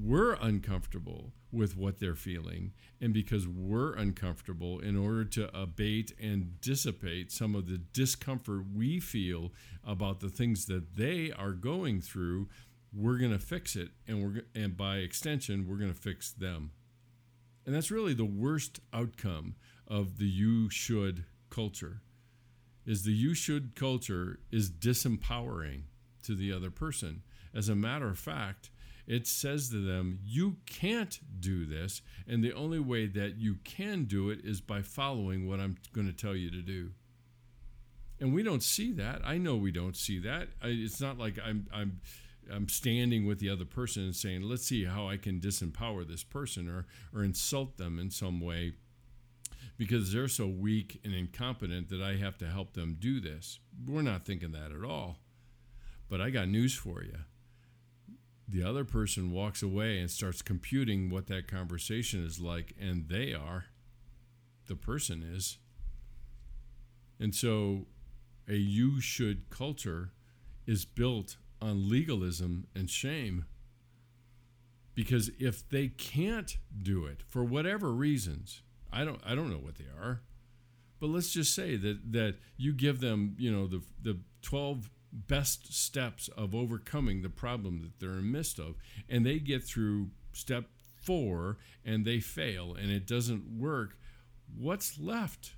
we're 0.00 0.34
uncomfortable 0.34 1.32
with 1.50 1.76
what 1.76 1.98
they're 1.98 2.14
feeling 2.14 2.72
and 3.00 3.12
because 3.12 3.48
we're 3.48 3.94
uncomfortable 3.94 4.78
in 4.78 4.96
order 4.96 5.24
to 5.24 5.58
abate 5.58 6.12
and 6.20 6.60
dissipate 6.60 7.32
some 7.32 7.56
of 7.56 7.66
the 7.66 7.78
discomfort 7.78 8.64
we 8.72 9.00
feel 9.00 9.52
about 9.84 10.20
the 10.20 10.28
things 10.28 10.66
that 10.66 10.96
they 10.96 11.32
are 11.32 11.52
going 11.52 12.00
through 12.00 12.48
we're 12.92 13.18
going 13.18 13.32
to 13.32 13.38
fix 13.38 13.76
it 13.76 13.90
and 14.06 14.22
we're 14.22 14.42
and 14.54 14.76
by 14.76 14.96
extension 14.96 15.66
we're 15.68 15.76
going 15.76 15.92
to 15.92 15.98
fix 15.98 16.32
them. 16.32 16.72
And 17.64 17.74
that's 17.74 17.90
really 17.90 18.14
the 18.14 18.24
worst 18.24 18.80
outcome 18.92 19.56
of 19.86 20.18
the 20.18 20.26
you 20.26 20.70
should 20.70 21.24
culture 21.50 22.00
is 22.86 23.04
the 23.04 23.12
you 23.12 23.34
should 23.34 23.74
culture 23.74 24.38
is 24.52 24.70
disempowering 24.70 25.82
to 26.22 26.34
the 26.34 26.52
other 26.52 26.70
person. 26.70 27.22
As 27.54 27.68
a 27.68 27.74
matter 27.74 28.08
of 28.08 28.18
fact 28.18 28.70
it 29.06 29.26
says 29.26 29.70
to 29.70 29.84
them 29.84 30.18
you 30.24 30.56
can't 30.66 31.20
do 31.40 31.64
this 31.64 32.02
and 32.26 32.42
the 32.42 32.52
only 32.52 32.80
way 32.80 33.06
that 33.06 33.36
you 33.36 33.56
can 33.64 34.04
do 34.04 34.30
it 34.30 34.40
is 34.44 34.60
by 34.60 34.82
following 34.82 35.48
what 35.48 35.60
i'm 35.60 35.76
going 35.92 36.06
to 36.06 36.12
tell 36.12 36.34
you 36.34 36.50
to 36.50 36.62
do. 36.62 36.90
And 38.18 38.34
we 38.34 38.42
don't 38.42 38.62
see 38.62 38.92
that. 38.92 39.20
I 39.24 39.36
know 39.36 39.56
we 39.56 39.70
don't 39.70 39.94
see 39.94 40.18
that. 40.20 40.48
I, 40.62 40.68
it's 40.68 41.00
not 41.00 41.18
like 41.18 41.38
i'm 41.44 41.66
i'm 41.72 42.00
I'm 42.52 42.68
standing 42.68 43.26
with 43.26 43.38
the 43.38 43.50
other 43.50 43.64
person 43.64 44.04
and 44.04 44.16
saying, 44.16 44.42
let's 44.42 44.66
see 44.66 44.84
how 44.84 45.08
I 45.08 45.16
can 45.16 45.40
disempower 45.40 46.06
this 46.06 46.22
person 46.22 46.68
or, 46.68 46.86
or 47.14 47.24
insult 47.24 47.76
them 47.76 47.98
in 47.98 48.10
some 48.10 48.40
way 48.40 48.74
because 49.76 50.12
they're 50.12 50.28
so 50.28 50.46
weak 50.46 51.00
and 51.04 51.14
incompetent 51.14 51.88
that 51.90 52.00
I 52.00 52.16
have 52.16 52.38
to 52.38 52.46
help 52.46 52.72
them 52.72 52.96
do 52.98 53.20
this. 53.20 53.58
We're 53.86 54.02
not 54.02 54.24
thinking 54.24 54.52
that 54.52 54.72
at 54.72 54.84
all. 54.84 55.18
But 56.08 56.20
I 56.20 56.30
got 56.30 56.48
news 56.48 56.74
for 56.74 57.02
you. 57.02 57.18
The 58.48 58.62
other 58.62 58.84
person 58.84 59.32
walks 59.32 59.62
away 59.62 59.98
and 59.98 60.10
starts 60.10 60.40
computing 60.40 61.10
what 61.10 61.26
that 61.26 61.48
conversation 61.48 62.24
is 62.24 62.40
like, 62.40 62.74
and 62.80 63.08
they 63.08 63.34
are. 63.34 63.66
The 64.66 64.76
person 64.76 65.22
is. 65.22 65.58
And 67.18 67.34
so 67.34 67.86
a 68.48 68.54
you 68.54 69.00
should 69.00 69.50
culture 69.50 70.12
is 70.66 70.84
built 70.84 71.36
on 71.60 71.88
legalism 71.88 72.66
and 72.74 72.90
shame. 72.90 73.46
Because 74.94 75.30
if 75.38 75.68
they 75.68 75.88
can't 75.88 76.56
do 76.82 77.04
it 77.04 77.22
for 77.28 77.44
whatever 77.44 77.92
reasons, 77.92 78.62
I 78.92 79.04
don't 79.04 79.20
I 79.26 79.34
don't 79.34 79.50
know 79.50 79.58
what 79.58 79.76
they 79.76 79.84
are. 79.84 80.22
But 81.00 81.08
let's 81.08 81.30
just 81.30 81.54
say 81.54 81.76
that 81.76 82.12
that 82.12 82.36
you 82.56 82.72
give 82.72 83.00
them, 83.00 83.36
you 83.38 83.52
know, 83.52 83.66
the 83.66 83.82
the 84.00 84.20
12 84.42 84.90
best 85.12 85.72
steps 85.72 86.28
of 86.28 86.54
overcoming 86.54 87.22
the 87.22 87.28
problem 87.28 87.80
that 87.80 87.98
they're 87.98 88.18
in 88.18 88.30
midst 88.30 88.58
of 88.58 88.74
and 89.08 89.24
they 89.24 89.38
get 89.38 89.64
through 89.64 90.10
step 90.32 90.66
4 91.02 91.56
and 91.84 92.04
they 92.04 92.20
fail 92.20 92.74
and 92.74 92.90
it 92.90 93.06
doesn't 93.06 93.58
work, 93.58 93.96
what's 94.56 94.98
left? 94.98 95.54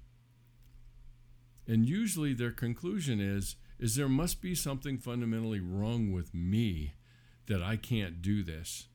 And 1.67 1.87
usually 1.87 2.33
their 2.33 2.51
conclusion 2.51 3.21
is 3.21 3.57
is 3.79 3.95
there 3.95 4.09
must 4.09 4.43
be 4.43 4.55
something 4.55 4.99
fundamentally 4.99 5.61
wrong 5.61 6.13
with 6.13 6.35
me 6.35 6.95
that 7.47 7.63
I 7.63 7.77
can't 7.77 8.21
do 8.21 8.43
this. 8.43 8.89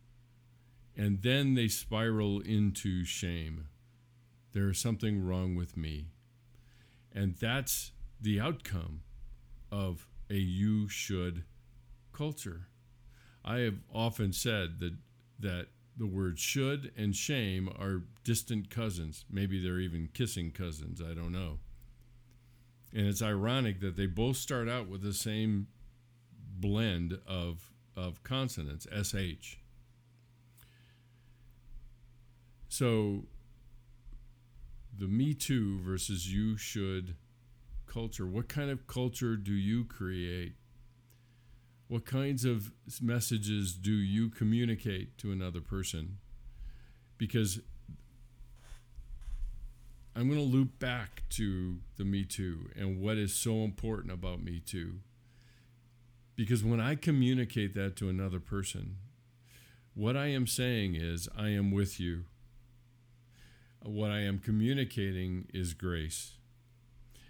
And 0.96 1.22
then 1.22 1.56
they 1.56 1.68
spiral 1.68 2.40
into 2.42 3.04
shame. 3.04 3.68
There 4.52 4.70
is 4.70 4.78
something 4.78 5.26
wrong 5.26 5.56
with 5.56 5.76
me. 5.76 6.10
And 7.12 7.36
that's 7.36 7.92
the 8.22 8.40
outcome 8.40 9.02
of 9.72 10.08
a 10.30 10.36
you 10.36 10.88
should 10.88 11.44
culture. 12.12 12.68
I 13.44 13.60
have 13.60 13.80
often 13.94 14.34
said 14.34 14.80
that 14.80 14.94
that 15.40 15.68
the 15.98 16.06
word 16.08 16.40
should 16.40 16.92
and 16.96 17.16
shame 17.16 17.70
are 17.80 18.04
distant 18.24 18.70
cousins. 18.70 19.26
Maybe 19.30 19.62
they're 19.62 19.80
even 19.80 20.10
kissing 20.14 20.52
cousins. 20.52 21.02
I 21.02 21.14
don't 21.14 21.32
know. 21.32 21.60
And 22.94 23.08
it's 23.08 23.22
ironic 23.22 23.80
that 23.82 23.96
they 23.96 24.06
both 24.06 24.38
start 24.38 24.70
out 24.70 24.88
with 24.88 25.02
the 25.02 25.14
same 25.14 25.68
blend 26.38 27.18
of, 27.28 27.72
of 27.98 28.24
consonants, 28.24 28.86
SH. 28.92 29.58
So 32.70 33.26
the 34.96 35.08
Me 35.08 35.34
Too 35.34 35.80
versus 35.82 36.32
You 36.32 36.56
Should 36.56 37.16
culture, 37.88 38.26
what 38.26 38.48
kind 38.48 38.70
of 38.70 38.88
culture 38.88 39.36
do 39.36 39.54
you 39.54 39.86
create? 39.86 40.54
What 41.88 42.06
kinds 42.06 42.46
of 42.46 42.72
messages 43.02 43.74
do 43.74 43.92
you 43.92 44.30
communicate 44.30 45.18
to 45.20 45.32
another 45.32 45.62
person? 45.62 46.18
Because 47.18 47.60
I'm 50.16 50.28
going 50.28 50.40
to 50.40 50.46
loop 50.46 50.78
back 50.78 51.24
to 51.32 51.78
the 51.98 52.06
Me 52.06 52.24
Too 52.24 52.70
and 52.76 53.02
what 53.02 53.18
is 53.18 53.34
so 53.34 53.64
important 53.64 54.14
about 54.14 54.44
Me 54.44 54.60
Too. 54.60 55.00
Because 56.36 56.64
when 56.64 56.80
I 56.80 56.96
communicate 56.96 57.74
that 57.74 57.96
to 57.98 58.10
another 58.10 58.40
person, 58.40 58.98
what 59.96 60.16
I 60.16 60.28
am 60.28 60.46
saying 60.46 60.96
is, 60.96 61.28
I 61.38 61.50
am 61.50 61.72
with 61.72 62.00
you. 62.00 62.26
What 63.82 64.12
I 64.12 64.20
am 64.20 64.40
communicating 64.40 65.48
is 65.54 65.74
grace. 65.74 66.34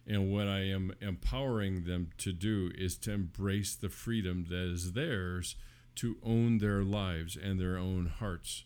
And 0.06 0.32
what 0.32 0.48
I 0.48 0.60
am 0.60 0.94
empowering 1.02 1.86
them 1.86 2.10
to 2.18 2.34
do 2.34 2.72
is 2.76 2.98
to 3.00 3.12
embrace 3.12 3.76
the 3.76 3.90
freedom 3.90 4.46
that 4.50 4.72
is 4.72 4.92
theirs 4.92 5.56
to 5.96 6.18
own 6.24 6.58
their 6.58 6.84
lives 6.84 7.38
and 7.42 7.60
their 7.60 7.78
own 7.78 8.08
hearts 8.08 8.66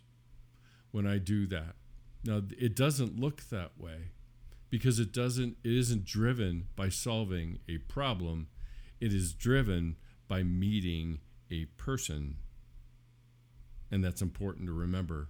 when 0.91 1.05
I 1.05 1.19
do 1.19 1.45
that. 1.47 1.75
Now, 2.24 2.41
it 2.57 2.75
doesn't 2.75 3.19
look 3.19 3.43
that 3.50 3.71
way 3.77 4.12
because 4.69 5.00
it 5.00 5.12
doesn't 5.12 5.57
it 5.63 5.71
isn't 5.71 6.05
driven 6.05 6.67
by 6.75 6.89
solving 6.89 7.59
a 7.69 7.77
problem. 7.77 8.47
It 9.00 9.13
is 9.13 9.33
driven 9.33 9.95
by 10.27 10.43
meeting 10.43 11.19
a 11.50 11.65
person. 11.65 12.38
And 13.89 14.03
that's 14.03 14.21
important 14.21 14.67
to 14.67 14.74
remember. 14.74 15.29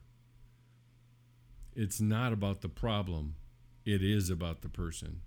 It's 1.75 2.01
not 2.01 2.33
about 2.33 2.61
the 2.61 2.69
problem. 2.69 3.35
It 3.85 4.03
is 4.03 4.29
about 4.29 4.61
the 4.61 4.69
person. 4.69 5.21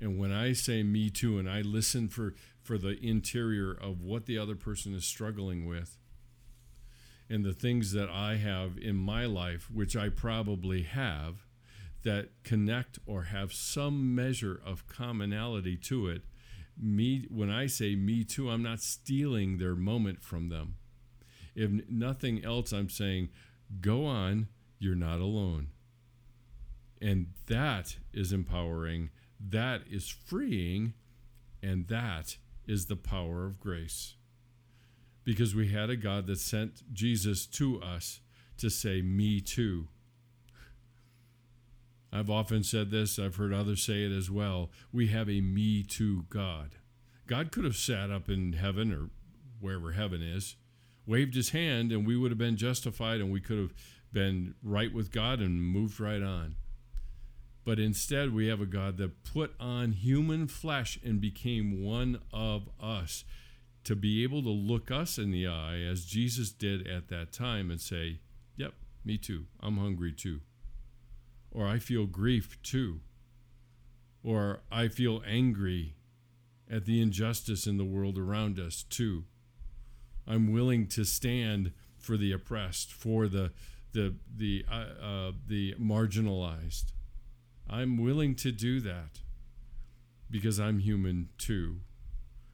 And 0.00 0.18
when 0.18 0.32
I 0.32 0.52
say 0.52 0.82
me 0.82 1.10
too, 1.10 1.38
and 1.38 1.48
I 1.48 1.60
listen 1.60 2.08
for, 2.08 2.34
for 2.60 2.76
the 2.76 2.98
interior 3.00 3.70
of 3.72 4.02
what 4.02 4.26
the 4.26 4.36
other 4.38 4.56
person 4.56 4.94
is 4.94 5.04
struggling 5.04 5.64
with, 5.66 5.96
and 7.32 7.44
the 7.44 7.52
things 7.52 7.92
that 7.92 8.10
I 8.10 8.36
have 8.36 8.76
in 8.76 8.96
my 8.96 9.24
life, 9.24 9.70
which 9.72 9.96
I 9.96 10.08
probably 10.08 10.82
have, 10.82 11.46
that 12.02 12.30
connect 12.44 12.98
or 13.06 13.24
have 13.24 13.52
some 13.52 14.14
measure 14.14 14.60
of 14.64 14.86
commonality 14.86 15.76
to 15.76 16.08
it. 16.08 16.22
Me, 16.76 17.26
when 17.30 17.50
I 17.50 17.66
say 17.66 17.94
me 17.94 18.24
too, 18.24 18.50
I'm 18.50 18.62
not 18.62 18.80
stealing 18.80 19.58
their 19.58 19.74
moment 19.74 20.22
from 20.22 20.48
them. 20.48 20.76
If 21.54 21.70
nothing 21.88 22.44
else, 22.44 22.72
I'm 22.72 22.88
saying, 22.88 23.28
go 23.80 24.04
on, 24.04 24.48
you're 24.78 24.94
not 24.94 25.20
alone. 25.20 25.68
And 27.00 27.28
that 27.46 27.96
is 28.12 28.32
empowering 28.32 29.10
that 29.50 29.82
is 29.90 30.08
freeing, 30.08 30.94
and 31.62 31.88
that 31.88 32.36
is 32.66 32.86
the 32.86 32.96
power 32.96 33.44
of 33.44 33.60
grace. 33.60 34.14
Because 35.24 35.54
we 35.54 35.68
had 35.68 35.90
a 35.90 35.96
God 35.96 36.26
that 36.26 36.38
sent 36.38 36.82
Jesus 36.92 37.46
to 37.46 37.80
us 37.80 38.20
to 38.58 38.70
say, 38.70 39.02
Me 39.02 39.40
too. 39.40 39.88
I've 42.12 42.28
often 42.28 42.62
said 42.62 42.90
this, 42.90 43.18
I've 43.18 43.36
heard 43.36 43.54
others 43.54 43.82
say 43.82 44.04
it 44.04 44.12
as 44.12 44.30
well. 44.30 44.70
We 44.92 45.06
have 45.08 45.30
a 45.30 45.40
me 45.40 45.82
too 45.82 46.26
God. 46.28 46.72
God 47.26 47.50
could 47.50 47.64
have 47.64 47.76
sat 47.76 48.10
up 48.10 48.28
in 48.28 48.52
heaven 48.52 48.92
or 48.92 49.08
wherever 49.60 49.92
heaven 49.92 50.20
is, 50.20 50.56
waved 51.06 51.34
his 51.34 51.50
hand, 51.50 51.90
and 51.90 52.06
we 52.06 52.16
would 52.16 52.30
have 52.30 52.38
been 52.38 52.58
justified 52.58 53.20
and 53.20 53.32
we 53.32 53.40
could 53.40 53.58
have 53.58 53.72
been 54.12 54.54
right 54.62 54.92
with 54.92 55.10
God 55.10 55.40
and 55.40 55.62
moved 55.62 55.98
right 56.00 56.22
on. 56.22 56.56
But 57.64 57.78
instead, 57.78 58.34
we 58.34 58.48
have 58.48 58.60
a 58.60 58.66
God 58.66 58.98
that 58.98 59.24
put 59.24 59.54
on 59.58 59.92
human 59.92 60.48
flesh 60.48 60.98
and 61.02 61.20
became 61.20 61.82
one 61.82 62.20
of 62.32 62.68
us 62.80 63.24
to 63.84 63.96
be 63.96 64.22
able 64.22 64.42
to 64.42 64.48
look 64.48 64.90
us 64.90 65.18
in 65.18 65.30
the 65.30 65.46
eye 65.46 65.80
as 65.80 66.04
Jesus 66.04 66.50
did 66.50 66.86
at 66.86 67.08
that 67.08 67.32
time 67.32 67.70
and 67.70 67.80
say, 67.80 68.20
Yep, 68.56 68.74
me 69.04 69.18
too. 69.18 69.46
I'm 69.60 69.78
hungry 69.78 70.12
too. 70.12 70.40
Or 71.50 71.66
I 71.66 71.78
feel 71.78 72.06
grief 72.06 72.60
too. 72.62 73.00
Or 74.22 74.62
I 74.70 74.88
feel 74.88 75.22
angry 75.26 75.96
at 76.70 76.86
the 76.86 77.02
injustice 77.02 77.66
in 77.66 77.76
the 77.76 77.84
world 77.84 78.18
around 78.18 78.58
us 78.58 78.84
too. 78.84 79.24
I'm 80.26 80.52
willing 80.52 80.86
to 80.88 81.04
stand 81.04 81.72
for 81.98 82.16
the 82.16 82.32
oppressed, 82.32 82.92
for 82.92 83.28
the 83.28 83.52
the 83.92 84.14
the 84.34 84.64
uh, 84.70 85.04
uh, 85.04 85.32
the 85.46 85.74
marginalized. 85.74 86.92
I'm 87.68 87.98
willing 87.98 88.34
to 88.36 88.52
do 88.52 88.80
that 88.80 89.20
because 90.30 90.58
I'm 90.58 90.78
human 90.78 91.28
too. 91.38 91.80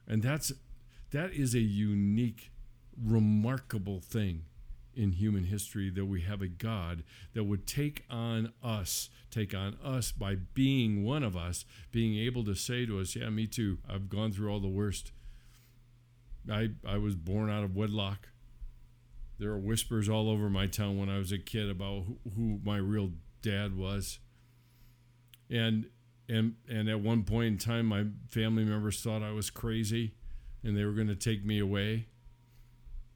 And 0.07 0.23
that's 0.23 0.53
that 1.11 1.33
is 1.33 1.55
a 1.55 1.61
unique 1.61 2.51
remarkable 3.01 4.01
thing 4.01 4.44
in 4.94 5.12
human 5.12 5.44
history 5.44 5.90
that 5.90 6.07
we 6.07 6.23
have 6.23 6.42
a 6.42 6.49
God 6.49 7.05
that 7.33 7.44
would 7.44 7.66
take 7.66 8.05
on 8.11 8.53
us, 8.62 9.11
take 9.31 9.55
on 9.55 9.77
us 9.83 10.11
by 10.11 10.35
being 10.35 11.05
one 11.05 11.23
of 11.23 11.37
us, 11.37 11.64
being 11.92 12.18
able 12.18 12.44
to 12.44 12.55
say 12.55 12.85
to 12.85 12.99
us, 12.99 13.14
Yeah, 13.14 13.31
me 13.31 13.47
too. 13.47 13.79
I've 13.88 14.09
gone 14.09 14.33
through 14.33 14.51
all 14.51 14.61
the 14.61 14.66
worst. 14.66 15.12
I, 16.51 16.71
I 16.87 16.97
was 16.99 17.14
born 17.14 17.51
out 17.51 17.62
of 17.62 17.77
wedlock. 17.77 18.29
There 19.38 19.51
were 19.51 19.59
whispers 19.59 20.09
all 20.09 20.29
over 20.29 20.51
my 20.51 20.66
town 20.66 20.99
when 20.99 21.09
I 21.09 21.18
was 21.18 21.31
a 21.31 21.38
kid 21.38 21.71
about 21.71 22.05
who, 22.07 22.18
who 22.35 22.61
my 22.64 22.79
real 22.79 23.12
dad 23.40 23.77
was 23.77 24.18
and 25.51 25.87
and 26.29 26.55
and 26.68 26.88
at 26.88 27.01
one 27.01 27.23
point 27.25 27.47
in 27.47 27.59
time 27.59 27.87
my 27.87 28.05
family 28.29 28.64
members 28.64 29.01
thought 29.01 29.23
I 29.23 29.33
was 29.33 29.51
crazy 29.51 30.14
and 30.62 30.77
they 30.77 30.85
were 30.85 30.92
going 30.92 31.09
to 31.09 31.16
take 31.16 31.44
me 31.44 31.59
away. 31.59 32.07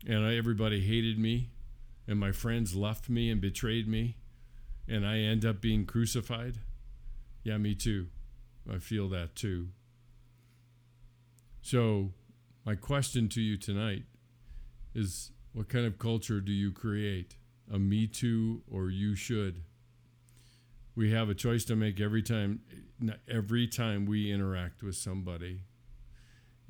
And 0.07 0.25
I, 0.25 0.37
everybody 0.37 0.81
hated 0.81 1.19
me 1.19 1.51
and 2.07 2.19
my 2.19 2.33
friends 2.33 2.75
left 2.75 3.09
me 3.09 3.31
and 3.31 3.41
betrayed 3.41 3.87
me 3.87 4.17
and 4.89 5.07
I 5.07 5.19
end 5.19 5.45
up 5.45 5.61
being 5.61 5.87
crucified. 5.87 6.59
Yeah 7.45 7.59
me 7.59 7.75
too. 7.75 8.09
I 8.73 8.79
feel 8.79 9.09
that 9.11 9.35
too. 9.35 9.69
So 11.61 12.13
my 12.65 12.75
question 12.75 13.29
to 13.31 13.41
you 13.41 13.57
tonight 13.57 14.05
is 14.95 15.31
what 15.53 15.69
kind 15.69 15.87
of 15.87 15.99
culture 15.99 16.41
do 16.41 16.53
you 16.53 16.73
create? 16.73 17.37
A 17.73 17.79
me 17.79 18.07
too 18.07 18.63
or 18.71 18.91
you 18.91 19.15
should? 19.15 19.63
We 20.95 21.13
have 21.13 21.29
a 21.29 21.35
choice 21.35 21.65
to 21.67 21.77
make 21.77 22.01
every 22.01 22.23
time 22.23 22.61
every 23.29 23.67
time 23.67 24.05
we 24.05 24.31
interact 24.31 24.83
with 24.83 24.95
somebody 24.95 25.63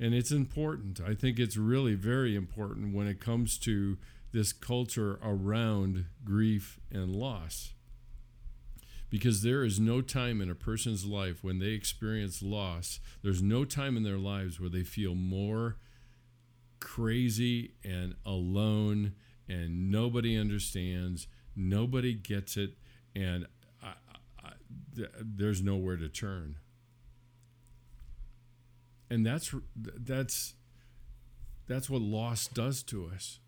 and 0.03 0.13
it's 0.13 0.31
important. 0.31 0.99
I 0.99 1.13
think 1.13 1.39
it's 1.39 1.55
really 1.55 1.95
very 1.95 2.35
important 2.35 2.93
when 2.93 3.07
it 3.07 3.21
comes 3.21 3.57
to 3.59 3.97
this 4.33 4.51
culture 4.51 5.17
around 5.23 6.07
grief 6.25 6.77
and 6.91 7.15
loss. 7.15 7.73
Because 9.09 9.43
there 9.43 9.63
is 9.63 9.79
no 9.79 10.01
time 10.01 10.41
in 10.41 10.49
a 10.49 10.55
person's 10.55 11.05
life 11.05 11.41
when 11.41 11.59
they 11.59 11.67
experience 11.67 12.41
loss. 12.43 12.99
There's 13.21 13.41
no 13.41 13.63
time 13.63 13.95
in 13.95 14.03
their 14.03 14.17
lives 14.17 14.59
where 14.59 14.69
they 14.69 14.83
feel 14.83 15.15
more 15.15 15.77
crazy 16.81 17.75
and 17.81 18.15
alone 18.25 19.13
and 19.47 19.89
nobody 19.89 20.37
understands 20.37 21.27
nobody 21.55 22.13
gets 22.13 22.57
it 22.57 22.71
and 23.15 23.47
there's 25.21 25.61
nowhere 25.61 25.95
to 25.95 26.09
turn. 26.09 26.57
And 29.09 29.25
that's 29.25 29.53
that's 29.75 30.55
that's 31.67 31.89
what 31.89 32.01
loss 32.01 32.47
does 32.47 32.83
to 32.83 33.09
us 33.13 33.39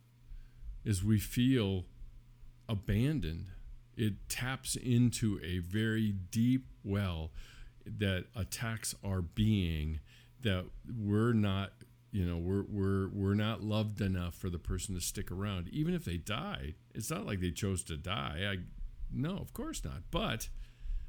is 0.84 1.04
we 1.04 1.20
feel 1.20 1.86
abandoned. 2.70 3.48
It 3.98 4.30
taps 4.30 4.76
into 4.76 5.40
a 5.44 5.60
very 5.60 6.12
deep 6.12 6.68
well 6.84 7.32
that 7.86 8.26
attacks 8.36 8.96
our 9.04 9.22
being 9.22 10.00
that 10.42 10.66
we're 10.98 11.34
not 11.34 11.72
you 12.12 12.26
know 12.26 12.38
we're 12.38 12.64
we're 12.70 13.10
we're 13.10 13.36
not 13.36 13.62
loved 13.62 14.02
enough 14.02 14.36
for 14.36 14.50
the 14.50 14.60
person 14.60 14.96
to 14.96 15.02
stick 15.02 15.32
around. 15.32 15.68
Even 15.70 15.94
if 15.94 16.06
they 16.06 16.18
died 16.18 16.76
it's 16.94 17.10
not 17.10 17.26
like 17.26 17.40
they 17.40 17.52
chose 17.52 17.84
to 17.86 17.98
die. 17.98 18.48
I 18.50 18.58
no 19.12 19.38
of 19.38 19.54
course 19.54 19.84
not. 19.84 20.04
But 20.12 20.50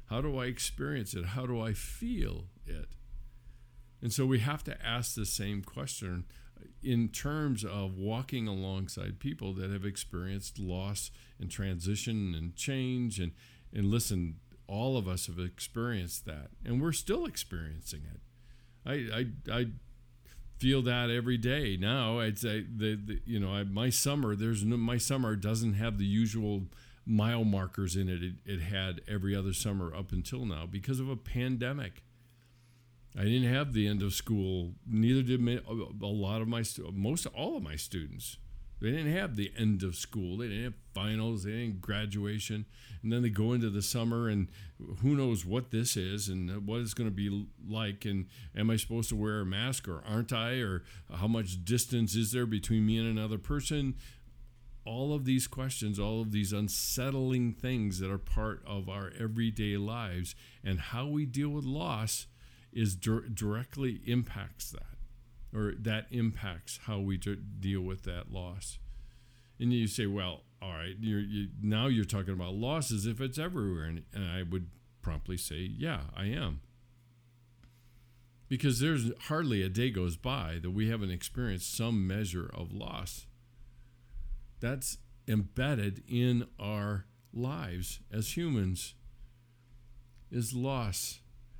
how 0.05 0.21
do 0.21 0.37
i 0.39 0.45
experience 0.45 1.13
it? 1.13 1.25
How 1.25 1.45
do 1.45 1.61
i 1.61 1.73
feel 1.73 2.45
it 2.65 2.89
and 4.01 4.13
so 4.13 4.25
we 4.25 4.39
have 4.39 4.63
to 4.65 4.85
ask 4.85 5.15
the 5.15 5.25
same 5.25 5.63
question 5.63 6.25
in 6.83 7.09
terms 7.09 7.63
of 7.63 7.97
walking 7.97 8.47
alongside 8.47 9.19
people 9.19 9.53
that 9.53 9.71
have 9.71 9.85
experienced 9.85 10.59
loss 10.59 11.11
and 11.39 11.49
transition 11.49 12.35
and 12.35 12.55
change. 12.55 13.19
And 13.19 13.31
and 13.73 13.85
listen 13.85 14.35
all 14.67 14.97
of 14.97 15.07
us 15.07 15.27
have 15.27 15.39
experienced 15.39 16.25
that 16.25 16.49
and 16.65 16.81
we're 16.81 16.91
still 16.91 17.25
experiencing 17.25 18.01
it. 18.13 18.21
I 18.85 19.19
i, 19.51 19.59
I 19.59 19.65
feel 20.59 20.81
that 20.81 21.09
every 21.09 21.37
day 21.37 21.77
now. 21.79 22.19
I'd 22.19 22.39
say 22.39 22.61
the, 22.63 22.95
the 22.95 23.21
you 23.25 23.39
know 23.39 23.53
I, 23.53 23.63
my 23.63 23.89
summer 23.89 24.35
there's 24.35 24.63
no 24.63 24.77
my 24.77 24.97
summer 24.97 25.35
doesn't 25.35 25.73
have 25.73 25.97
the 25.97 26.05
usual 26.05 26.63
mile 27.05 27.45
markers 27.45 27.95
in 27.95 28.09
it. 28.09 28.23
it 28.23 28.33
it 28.45 28.61
had 28.61 29.01
every 29.07 29.35
other 29.35 29.53
summer 29.53 29.93
up 29.95 30.11
until 30.11 30.45
now 30.45 30.65
because 30.65 30.99
of 30.99 31.09
a 31.09 31.15
pandemic 31.15 32.03
I 33.17 33.23
didn't 33.23 33.51
have 33.51 33.73
the 33.73 33.87
end 33.87 34.03
of 34.03 34.13
school. 34.13 34.73
Neither 34.85 35.23
did 35.23 35.41
a 35.67 36.05
lot 36.05 36.41
of 36.41 36.47
my 36.47 36.63
most 36.93 37.25
all 37.27 37.57
of 37.57 37.63
my 37.63 37.75
students. 37.75 38.37
They 38.79 38.91
didn't 38.91 39.13
have 39.13 39.35
the 39.35 39.51
end 39.57 39.81
of 39.81 39.95
school. 39.95 40.37
They 40.37 40.49
didn't 40.49 40.63
have 40.65 40.73
finals. 40.93 41.43
They 41.43 41.51
didn't 41.51 41.81
graduation. 41.81 42.67
And 43.01 43.11
then 43.11 43.23
they 43.23 43.29
go 43.29 43.53
into 43.53 43.71
the 43.71 43.81
summer, 43.81 44.29
and 44.29 44.49
who 45.01 45.15
knows 45.15 45.43
what 45.43 45.71
this 45.71 45.97
is 45.97 46.29
and 46.29 46.67
what 46.67 46.81
it's 46.81 46.93
going 46.93 47.09
to 47.09 47.15
be 47.15 47.47
like. 47.67 48.05
And 48.05 48.27
am 48.55 48.69
I 48.69 48.75
supposed 48.75 49.09
to 49.09 49.15
wear 49.15 49.41
a 49.41 49.45
mask 49.45 49.87
or 49.87 50.03
aren't 50.07 50.31
I? 50.31 50.57
Or 50.59 50.83
how 51.11 51.27
much 51.27 51.65
distance 51.65 52.15
is 52.15 52.31
there 52.33 52.45
between 52.45 52.85
me 52.85 52.99
and 52.99 53.07
another 53.07 53.39
person? 53.39 53.95
All 54.85 55.11
of 55.11 55.25
these 55.25 55.47
questions, 55.47 55.97
all 55.97 56.21
of 56.21 56.31
these 56.31 56.53
unsettling 56.53 57.53
things 57.53 57.97
that 57.99 58.11
are 58.11 58.19
part 58.19 58.61
of 58.65 58.89
our 58.89 59.11
everyday 59.19 59.75
lives, 59.75 60.35
and 60.63 60.79
how 60.79 61.07
we 61.07 61.25
deal 61.25 61.49
with 61.49 61.65
loss 61.65 62.27
is 62.71 62.95
directly 62.95 64.01
impacts 64.05 64.71
that 64.71 64.97
or 65.53 65.73
that 65.79 66.05
impacts 66.11 66.79
how 66.83 66.99
we 66.99 67.17
deal 67.17 67.81
with 67.81 68.03
that 68.03 68.31
loss. 68.31 68.79
And 69.59 69.73
you 69.73 69.87
say 69.87 70.05
well 70.05 70.43
all 70.61 70.73
right 70.73 70.95
you're, 70.99 71.19
you, 71.19 71.49
now 71.61 71.87
you're 71.87 72.05
talking 72.05 72.33
about 72.33 72.53
losses 72.53 73.05
if 73.05 73.21
it's 73.21 73.37
everywhere. 73.37 73.85
And, 73.85 74.03
and 74.13 74.29
i 74.29 74.43
would 74.43 74.67
promptly 75.01 75.37
say 75.37 75.69
yeah 75.77 76.01
i 76.15 76.25
am. 76.25 76.61
Because 78.49 78.79
there's 78.79 79.11
hardly 79.23 79.61
a 79.61 79.69
day 79.69 79.89
goes 79.89 80.15
by 80.15 80.59
that 80.61 80.71
we 80.71 80.89
haven't 80.89 81.11
experienced 81.11 81.75
some 81.75 82.07
measure 82.07 82.49
of 82.53 82.71
loss 82.71 83.25
that's 84.59 84.97
embedded 85.27 86.03
in 86.07 86.47
our 86.59 87.05
lives 87.33 87.99
as 88.11 88.37
humans 88.37 88.95
is 90.31 90.53
loss. 90.53 91.19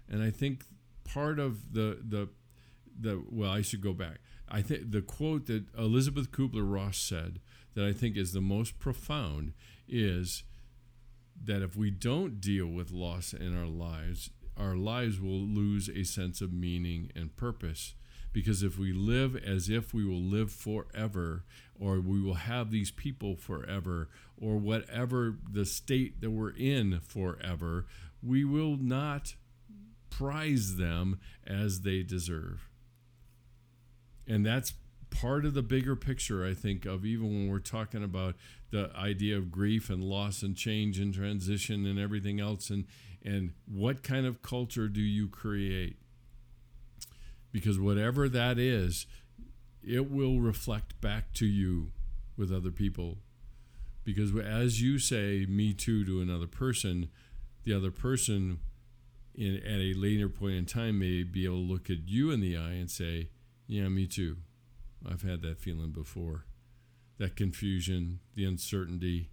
And 0.10 0.24
i 0.24 0.30
think 0.30 0.66
part 1.08 1.40
of 1.40 1.74
the 1.74 2.00
the 2.08 2.30
the 3.00 3.24
well, 3.30 3.52
I 3.52 3.62
should 3.62 3.82
go 3.82 3.94
back. 3.94 4.20
I 4.50 4.62
think 4.62 4.92
the 4.92 5.02
quote 5.02 5.46
that 5.48 5.66
Elisabeth 5.78 6.32
Kubler 6.32 6.70
Ross 6.72 6.98
said 6.98 7.40
that 7.76 7.86
I 7.86 7.94
think 7.94 8.18
is 8.18 8.34
the 8.34 8.42
most 8.42 8.80
profound 8.80 9.54
is 9.88 10.44
that 11.44 11.62
if 11.62 11.76
we 11.76 11.92
don't 11.92 12.42
deal 12.42 12.68
with 12.68 12.92
loss 12.92 13.34
in 13.34 13.58
our 13.58 13.68
lives, 13.68 14.32
our 14.58 14.76
lives 14.76 15.20
will 15.20 15.40
lose 15.40 15.90
a 15.90 16.04
sense 16.04 16.42
of 16.42 16.52
meaning 16.52 17.12
and 17.16 17.36
purpose. 17.36 17.94
Because 18.34 18.64
if 18.64 18.78
we 18.78 18.92
live 18.92 19.36
as 19.36 19.70
if 19.70 19.94
we 19.94 20.06
will 20.06 20.22
live 20.22 20.52
forever, 20.52 21.44
or 21.80 22.00
we 22.00 22.22
will 22.22 22.36
have 22.36 22.72
these 22.72 22.92
people 22.92 23.36
forever, 23.36 24.10
or 24.40 24.58
whatever 24.58 25.38
the 25.50 25.66
state 25.66 26.22
that 26.22 26.32
we're 26.32 26.52
in 26.52 27.00
forever, 27.00 27.86
we 28.22 28.44
will 28.44 28.78
not 28.78 29.36
prize 30.18 30.78
them 30.78 31.20
as 31.46 31.82
they 31.82 32.02
deserve. 32.02 32.70
And 34.28 34.46
that's 34.46 34.74
part 35.10 35.46
of 35.46 35.54
the 35.54 35.62
bigger 35.62 35.96
picture, 35.96 36.46
I 36.46 36.54
think, 36.54 36.86
of 36.86 37.06
even 37.06 37.28
when 37.28 37.50
we're 37.50 37.60
talking 37.60 38.04
about 38.04 38.36
the 38.72 38.92
idea 38.96 39.38
of 39.38 39.52
grief 39.52 39.90
and 39.90 40.04
loss 40.04 40.42
and 40.42 40.56
change 40.56 41.00
and 41.00 41.14
transition 41.14 41.86
and 41.86 42.00
everything 42.00 42.40
else. 42.40 42.70
And, 42.70 42.86
and 43.24 43.54
what 43.66 44.04
kind 44.04 44.26
of 44.26 44.42
culture 44.42 44.88
do 44.88 45.02
you 45.02 45.28
create? 45.28 45.98
Because 47.52 47.80
whatever 47.80 48.28
that 48.28 48.58
is, 48.58 49.06
it 49.84 50.12
will 50.12 50.40
reflect 50.40 51.00
back 51.00 51.32
to 51.34 51.46
you 51.46 51.92
with 52.36 52.52
other 52.52 52.72
people. 52.72 53.20
Because 54.04 54.36
as 54.36 54.82
you 54.82 54.98
say, 55.00 55.46
me 55.48 55.74
too, 55.74 56.04
to 56.06 56.22
another 56.22 56.48
person, 56.48 57.10
the 57.64 57.74
other 57.74 57.92
person 57.92 58.60
in, 59.38 59.58
at 59.58 59.80
a 59.80 59.94
later 59.94 60.28
point 60.28 60.56
in 60.56 60.66
time 60.66 61.00
may 61.00 61.24
be 61.24 61.46
able 61.46 61.58
to 61.58 61.72
look 61.72 61.90
at 61.90 62.08
you 62.08 62.32
in 62.32 62.42
the 62.42 62.58
eye 62.58 62.74
and 62.74 62.90
say, 62.90 63.30
Yeah, 63.68 63.88
me 63.88 64.08
too. 64.08 64.38
I've 65.10 65.22
had 65.22 65.42
that 65.44 65.60
feeling 65.60 65.92
before. 65.92 66.46
That 67.20 67.36
confusion, 67.36 68.20
the 68.36 68.46
uncertainty, 68.46 69.30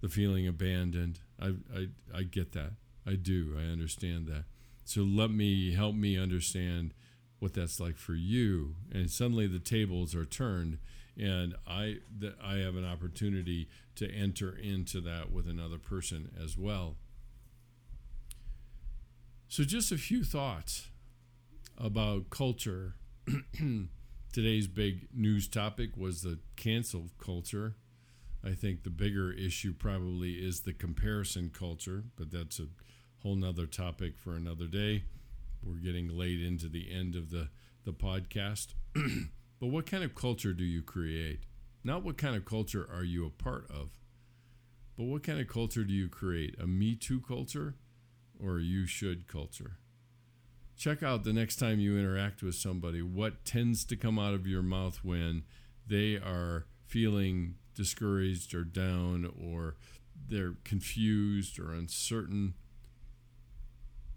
the 0.00 0.08
feeling 0.08 0.46
abandoned. 0.46 1.20
I, 1.40 1.54
I, 1.74 1.88
I 2.14 2.22
get 2.22 2.52
that. 2.52 2.72
I 3.06 3.14
do. 3.14 3.56
I 3.58 3.62
understand 3.62 4.26
that. 4.28 4.44
So 4.84 5.02
let 5.02 5.30
me 5.30 5.74
help 5.74 5.94
me 5.94 6.18
understand 6.18 6.94
what 7.38 7.54
that's 7.54 7.80
like 7.80 7.96
for 7.96 8.14
you. 8.14 8.76
And 8.92 9.10
suddenly 9.10 9.46
the 9.46 9.58
tables 9.58 10.14
are 10.14 10.24
turned, 10.24 10.78
and 11.16 11.54
I, 11.66 11.98
that 12.18 12.36
I 12.42 12.56
have 12.56 12.76
an 12.76 12.84
opportunity 12.84 13.68
to 13.96 14.10
enter 14.10 14.56
into 14.56 15.00
that 15.02 15.30
with 15.32 15.48
another 15.48 15.78
person 15.78 16.30
as 16.42 16.56
well. 16.56 16.96
So, 19.50 19.64
just 19.64 19.90
a 19.90 19.96
few 19.96 20.24
thoughts 20.24 20.88
about 21.78 22.28
culture. 22.28 22.96
Today's 24.32 24.68
big 24.68 25.08
news 25.14 25.48
topic 25.48 25.96
was 25.96 26.20
the 26.20 26.38
cancel 26.56 27.08
culture. 27.18 27.74
I 28.44 28.52
think 28.52 28.82
the 28.82 28.90
bigger 28.90 29.32
issue 29.32 29.72
probably 29.72 30.32
is 30.34 30.60
the 30.60 30.74
comparison 30.74 31.50
culture, 31.50 32.04
but 32.16 32.30
that's 32.30 32.60
a 32.60 32.66
whole 33.22 33.36
nother 33.36 33.64
topic 33.64 34.18
for 34.18 34.34
another 34.36 34.66
day. 34.66 35.04
We're 35.62 35.76
getting 35.76 36.08
late 36.08 36.42
into 36.42 36.68
the 36.68 36.92
end 36.92 37.16
of 37.16 37.30
the, 37.30 37.48
the 37.84 37.94
podcast. 37.94 38.74
but 38.94 39.68
what 39.68 39.86
kind 39.86 40.04
of 40.04 40.14
culture 40.14 40.52
do 40.52 40.64
you 40.64 40.82
create? 40.82 41.44
Not 41.82 42.04
what 42.04 42.18
kind 42.18 42.36
of 42.36 42.44
culture 42.44 42.86
are 42.92 43.02
you 43.02 43.24
a 43.24 43.30
part 43.30 43.64
of, 43.70 43.98
but 44.98 45.04
what 45.04 45.22
kind 45.22 45.40
of 45.40 45.48
culture 45.48 45.84
do 45.84 45.94
you 45.94 46.08
create? 46.10 46.54
A 46.60 46.66
Me 46.66 46.94
Too 46.94 47.22
culture? 47.22 47.76
Or 48.42 48.58
you 48.58 48.86
should 48.86 49.26
culture. 49.26 49.78
Check 50.76 51.02
out 51.02 51.24
the 51.24 51.32
next 51.32 51.56
time 51.56 51.80
you 51.80 51.98
interact 51.98 52.42
with 52.42 52.54
somebody 52.54 53.02
what 53.02 53.44
tends 53.44 53.84
to 53.86 53.96
come 53.96 54.18
out 54.18 54.34
of 54.34 54.46
your 54.46 54.62
mouth 54.62 55.00
when 55.02 55.42
they 55.86 56.14
are 56.14 56.66
feeling 56.86 57.56
discouraged 57.74 58.54
or 58.54 58.64
down 58.64 59.30
or 59.36 59.74
they're 60.28 60.54
confused 60.64 61.58
or 61.58 61.72
uncertain. 61.72 62.54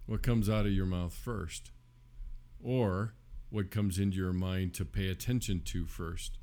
What 0.06 0.22
comes 0.22 0.48
out 0.48 0.66
of 0.66 0.72
your 0.72 0.86
mouth 0.86 1.14
first? 1.14 1.70
Or 2.62 3.14
what 3.50 3.70
comes 3.70 3.98
into 3.98 4.16
your 4.16 4.32
mind 4.32 4.74
to 4.74 4.84
pay 4.84 5.08
attention 5.08 5.62
to 5.66 5.86
first? 5.86 6.38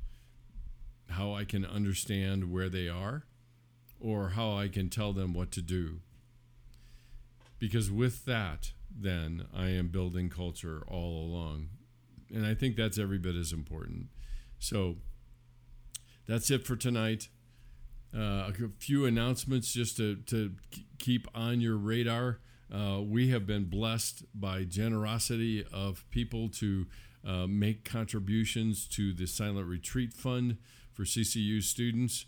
How 1.10 1.32
I 1.32 1.44
can 1.44 1.64
understand 1.64 2.52
where 2.52 2.68
they 2.68 2.88
are 2.88 3.24
or 3.98 4.30
how 4.30 4.52
I 4.52 4.68
can 4.68 4.88
tell 4.88 5.12
them 5.12 5.34
what 5.34 5.50
to 5.52 5.62
do 5.62 6.00
because 7.60 7.92
with 7.92 8.24
that, 8.24 8.72
then 8.90 9.46
I 9.54 9.68
am 9.68 9.88
building 9.88 10.28
culture 10.28 10.82
all 10.88 11.24
along. 11.24 11.68
And 12.34 12.44
I 12.44 12.54
think 12.54 12.74
that's 12.74 12.98
every 12.98 13.18
bit 13.18 13.36
as 13.36 13.52
important. 13.52 14.06
So 14.58 14.96
that's 16.26 16.50
it 16.50 16.66
for 16.66 16.74
tonight. 16.74 17.28
Uh, 18.16 18.50
a 18.50 18.52
few 18.78 19.04
announcements 19.04 19.72
just 19.72 19.96
to, 19.98 20.16
to 20.26 20.52
keep 20.98 21.28
on 21.34 21.60
your 21.60 21.76
radar. 21.76 22.40
Uh, 22.72 23.00
we 23.02 23.28
have 23.28 23.46
been 23.46 23.64
blessed 23.64 24.24
by 24.34 24.64
generosity 24.64 25.64
of 25.72 26.04
people 26.10 26.48
to 26.48 26.86
uh, 27.26 27.46
make 27.46 27.84
contributions 27.84 28.88
to 28.88 29.12
the 29.12 29.26
Silent 29.26 29.66
Retreat 29.66 30.12
Fund 30.12 30.56
for 30.92 31.04
CCU 31.04 31.62
students. 31.62 32.26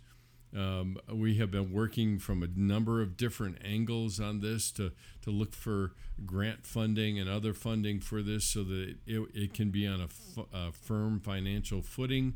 Um, 0.57 0.99
we 1.11 1.39
have 1.39 1.51
been 1.51 1.73
working 1.73 2.19
from 2.19 2.43
a 2.43 2.49
number 2.55 3.01
of 3.01 3.17
different 3.17 3.59
angles 3.65 4.21
on 4.21 4.41
this 4.41 4.71
to, 4.73 4.93
to 5.23 5.31
look 5.31 5.55
for 5.55 5.93
grant 6.27 6.67
funding 6.67 7.19
and 7.19 7.29
other 7.29 7.55
funding 7.55 8.01
for 8.01 8.23
this 8.23 8.45
so 8.45 8.63
that 8.65 8.97
it, 9.07 9.29
it 9.35 9.55
can 9.55 9.71
be 9.71 9.87
on 9.87 10.01
a, 10.01 10.05
f- 10.05 10.47
a 10.53 10.73
firm 10.73 11.21
financial 11.21 11.81
footing 11.81 12.35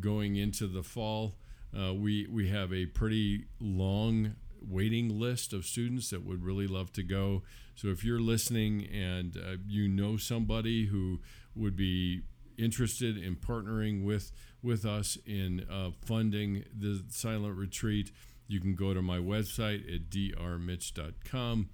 going 0.00 0.36
into 0.36 0.66
the 0.66 0.82
fall. 0.82 1.36
Uh, 1.76 1.94
we, 1.94 2.26
we 2.26 2.48
have 2.48 2.72
a 2.72 2.86
pretty 2.86 3.44
long 3.60 4.34
waiting 4.66 5.20
list 5.20 5.52
of 5.52 5.64
students 5.64 6.10
that 6.10 6.24
would 6.24 6.42
really 6.42 6.66
love 6.66 6.92
to 6.92 7.02
go. 7.02 7.42
So 7.74 7.88
if 7.88 8.02
you're 8.02 8.20
listening 8.20 8.88
and 8.92 9.36
uh, 9.36 9.56
you 9.66 9.88
know 9.88 10.16
somebody 10.16 10.86
who 10.86 11.20
would 11.54 11.76
be 11.76 12.22
interested 12.58 13.16
in 13.16 13.36
partnering 13.36 14.04
with 14.04 14.32
with 14.62 14.84
us 14.84 15.16
in 15.24 15.64
uh, 15.70 15.90
funding 16.04 16.64
the 16.76 17.02
silent 17.08 17.56
retreat, 17.56 18.10
you 18.48 18.60
can 18.60 18.74
go 18.74 18.92
to 18.92 19.00
my 19.00 19.18
website 19.18 19.82
at 19.94 20.10
drmitch.com 20.10 21.68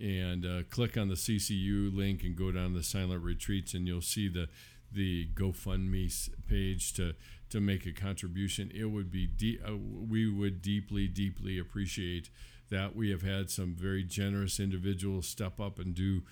and 0.00 0.46
uh, 0.46 0.62
click 0.70 0.96
on 0.96 1.08
the 1.08 1.16
CCU 1.16 1.94
link 1.94 2.22
and 2.22 2.36
go 2.36 2.52
down 2.52 2.72
to 2.72 2.78
the 2.78 2.84
silent 2.84 3.22
retreats, 3.24 3.74
and 3.74 3.86
you'll 3.86 4.00
see 4.00 4.28
the 4.28 4.48
the 4.90 5.28
GoFundMe 5.34 6.30
page 6.46 6.92
to 6.94 7.14
to 7.50 7.60
make 7.60 7.86
a 7.86 7.92
contribution. 7.92 8.70
It 8.74 8.86
would 8.86 9.10
be 9.10 9.26
de- 9.26 9.60
uh, 9.66 9.76
we 9.76 10.30
would 10.30 10.62
deeply 10.62 11.08
deeply 11.08 11.58
appreciate 11.58 12.30
that. 12.70 12.94
We 12.94 13.10
have 13.10 13.22
had 13.22 13.50
some 13.50 13.74
very 13.74 14.04
generous 14.04 14.60
individuals 14.60 15.26
step 15.26 15.60
up 15.60 15.78
and 15.78 15.94
do 15.94 16.22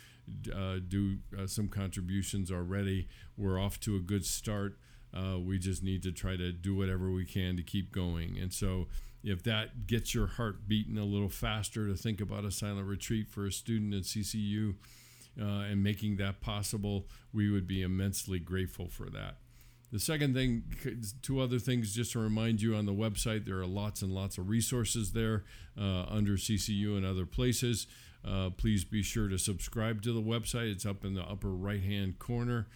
uh, 0.55 0.77
do 0.87 1.19
uh, 1.39 1.47
some 1.47 1.69
contributions 1.69 2.51
already. 2.51 3.09
We're 3.37 3.61
off 3.61 3.81
to 3.81 3.97
a 3.97 4.01
good 4.01 4.25
start. 4.25 4.79
Uh, 5.15 5.39
we 5.39 5.59
just 5.59 5.83
need 5.83 6.03
to 6.03 6.13
try 6.13 6.37
to 6.37 6.53
do 6.53 6.75
whatever 6.75 7.11
we 7.11 7.25
can 7.25 7.57
to 7.57 7.63
keep 7.63 7.93
going. 7.93 8.37
And 8.39 8.53
so, 8.53 8.89
if 9.25 9.43
that 9.43 9.87
gets 9.87 10.15
your 10.15 10.27
heart 10.27 10.69
beating 10.69 10.99
a 10.99 11.05
little 11.05 11.29
faster 11.29 11.89
to 11.89 11.97
think 11.97 12.21
about 12.21 12.45
a 12.45 12.51
silent 12.51 12.87
retreat 12.87 13.29
for 13.29 13.47
a 13.47 13.51
student 13.51 13.93
at 13.93 14.03
CCU 14.03 14.75
uh, 15.41 15.45
and 15.45 15.83
making 15.83 16.17
that 16.19 16.41
possible, 16.41 17.07
we 17.33 17.51
would 17.51 17.67
be 17.67 17.83
immensely 17.83 18.39
grateful 18.39 18.89
for 18.89 19.11
that. 19.11 19.39
The 19.93 20.01
second 20.01 20.35
thing, 20.35 20.65
two 21.23 21.41
other 21.41 21.59
things 21.59 21.95
just 21.95 22.13
to 22.13 22.19
remind 22.19 22.61
you 22.61 22.75
on 22.75 22.87
the 22.87 22.93
website, 22.93 23.47
there 23.47 23.59
are 23.59 23.67
lots 23.67 24.03
and 24.03 24.13
lots 24.13 24.37
of 24.37 24.49
resources 24.49 25.13
there 25.13 25.45
uh, 25.81 26.05
under 26.09 26.33
CCU 26.33 26.97
and 26.97 27.07
other 27.07 27.27
places. 27.27 27.87
Uh, 28.27 28.51
please 28.51 28.85
be 28.85 29.03
sure 29.03 29.29
to 29.29 29.39
subscribe 29.39 30.03
to 30.03 30.13
the 30.13 30.21
website. 30.21 30.73
It's 30.73 30.87
up 30.87 31.05
in 31.05 31.15
the 31.15 31.23
upper 31.23 31.51
right 31.51 31.83
hand 31.83 32.19
corner. 32.19 32.67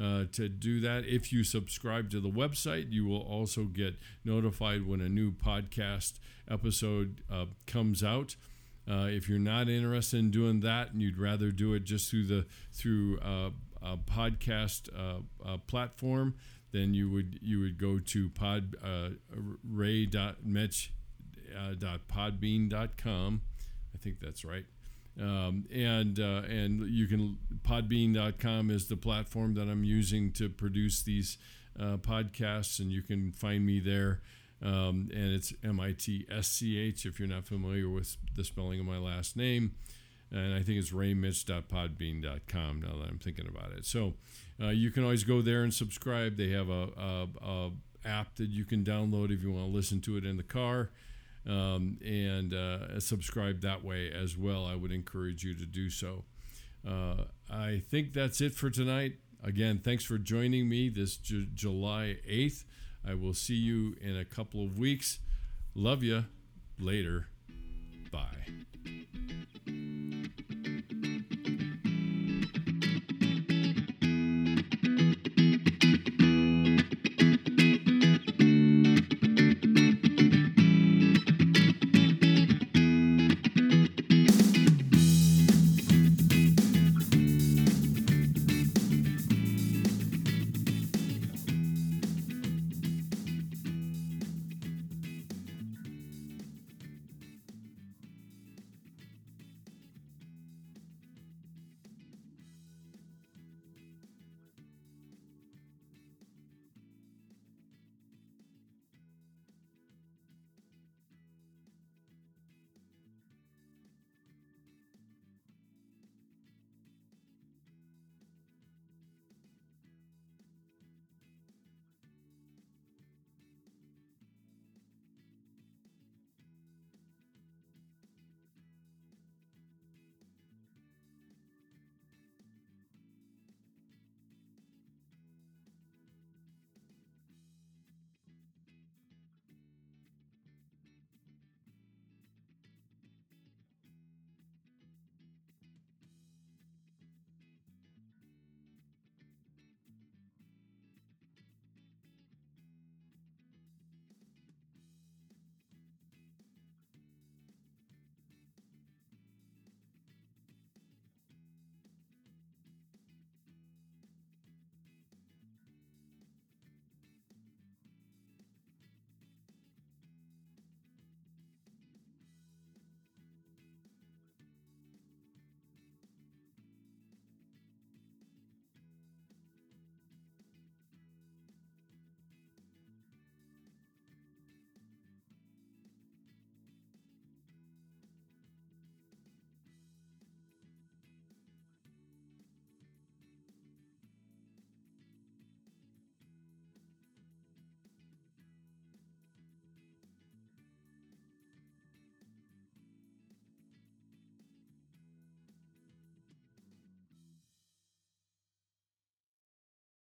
Uh, 0.00 0.24
to 0.32 0.48
do 0.48 0.80
that, 0.80 1.04
if 1.04 1.32
you 1.32 1.42
subscribe 1.42 2.10
to 2.10 2.20
the 2.20 2.30
website, 2.30 2.92
you 2.92 3.06
will 3.06 3.20
also 3.20 3.64
get 3.64 3.96
notified 4.24 4.86
when 4.86 5.00
a 5.00 5.08
new 5.08 5.32
podcast 5.32 6.20
episode 6.48 7.22
uh, 7.30 7.46
comes 7.66 8.04
out. 8.04 8.36
Uh, 8.88 9.06
if 9.08 9.28
you're 9.28 9.38
not 9.38 9.68
interested 9.68 10.18
in 10.18 10.30
doing 10.30 10.60
that 10.60 10.92
and 10.92 11.02
you'd 11.02 11.18
rather 11.18 11.50
do 11.50 11.74
it 11.74 11.84
just 11.84 12.08
through 12.10 12.26
the 12.26 12.46
through 12.72 13.18
uh, 13.20 13.50
a 13.82 13.96
podcast 13.96 14.88
uh, 14.96 15.56
platform, 15.66 16.34
then 16.72 16.94
you 16.94 17.10
would 17.10 17.38
you 17.42 17.60
would 17.60 17.78
go 17.78 17.98
to 17.98 18.28
pod 18.30 18.76
ray.mitch 19.68 20.92
.podbean.com. 22.08 23.40
I 23.92 23.98
think 23.98 24.20
that's 24.20 24.44
right. 24.44 24.64
Um, 25.18 25.66
and 25.72 26.18
uh, 26.18 26.42
and 26.48 26.88
you 26.88 27.06
can 27.06 27.38
podbean.com 27.62 28.70
is 28.70 28.88
the 28.88 28.96
platform 28.96 29.54
that 29.54 29.68
I'm 29.68 29.84
using 29.84 30.32
to 30.32 30.48
produce 30.48 31.02
these 31.02 31.36
uh, 31.78 31.96
podcasts, 31.96 32.78
and 32.78 32.90
you 32.90 33.02
can 33.02 33.32
find 33.32 33.66
me 33.66 33.80
there. 33.80 34.20
Um, 34.62 35.08
and 35.14 35.32
it's 35.32 35.52
M 35.64 35.80
I 35.80 35.92
T 35.92 36.26
S 36.30 36.48
C 36.48 36.78
H 36.78 37.06
if 37.06 37.18
you're 37.18 37.28
not 37.28 37.46
familiar 37.46 37.88
with 37.88 38.16
the 38.36 38.44
spelling 38.44 38.78
of 38.78 38.86
my 38.86 38.98
last 38.98 39.36
name. 39.36 39.72
And 40.32 40.54
I 40.54 40.62
think 40.62 40.78
it's 40.78 40.92
raymitch.podbean.com 40.92 42.82
now 42.82 42.96
that 42.98 43.08
I'm 43.08 43.18
thinking 43.18 43.48
about 43.48 43.72
it. 43.72 43.84
So 43.84 44.14
uh, 44.62 44.68
you 44.68 44.92
can 44.92 45.02
always 45.02 45.24
go 45.24 45.42
there 45.42 45.64
and 45.64 45.74
subscribe. 45.74 46.36
They 46.36 46.50
have 46.50 46.68
a, 46.68 46.88
a, 46.96 47.28
a 47.42 47.70
app 48.04 48.36
that 48.36 48.48
you 48.48 48.64
can 48.64 48.84
download 48.84 49.32
if 49.32 49.42
you 49.42 49.50
want 49.50 49.66
to 49.66 49.74
listen 49.74 50.00
to 50.02 50.16
it 50.16 50.24
in 50.24 50.36
the 50.36 50.44
car 50.44 50.90
um, 51.50 51.98
and 52.04 52.54
uh, 52.54 53.00
subscribe 53.00 53.60
that 53.62 53.84
way 53.84 54.10
as 54.10 54.36
well. 54.36 54.64
I 54.64 54.76
would 54.76 54.92
encourage 54.92 55.42
you 55.42 55.54
to 55.54 55.66
do 55.66 55.90
so. 55.90 56.24
Uh, 56.86 57.24
I 57.50 57.82
think 57.90 58.12
that's 58.12 58.40
it 58.40 58.54
for 58.54 58.70
tonight. 58.70 59.14
Again, 59.42 59.80
thanks 59.82 60.04
for 60.04 60.16
joining 60.16 60.68
me 60.68 60.88
this 60.88 61.16
J- 61.16 61.48
July 61.52 62.18
8th. 62.28 62.64
I 63.06 63.14
will 63.14 63.34
see 63.34 63.54
you 63.54 63.96
in 64.00 64.16
a 64.16 64.24
couple 64.24 64.64
of 64.64 64.78
weeks. 64.78 65.18
Love 65.74 66.02
you. 66.02 66.26
Later. 66.78 67.26
Bye. 68.12 69.79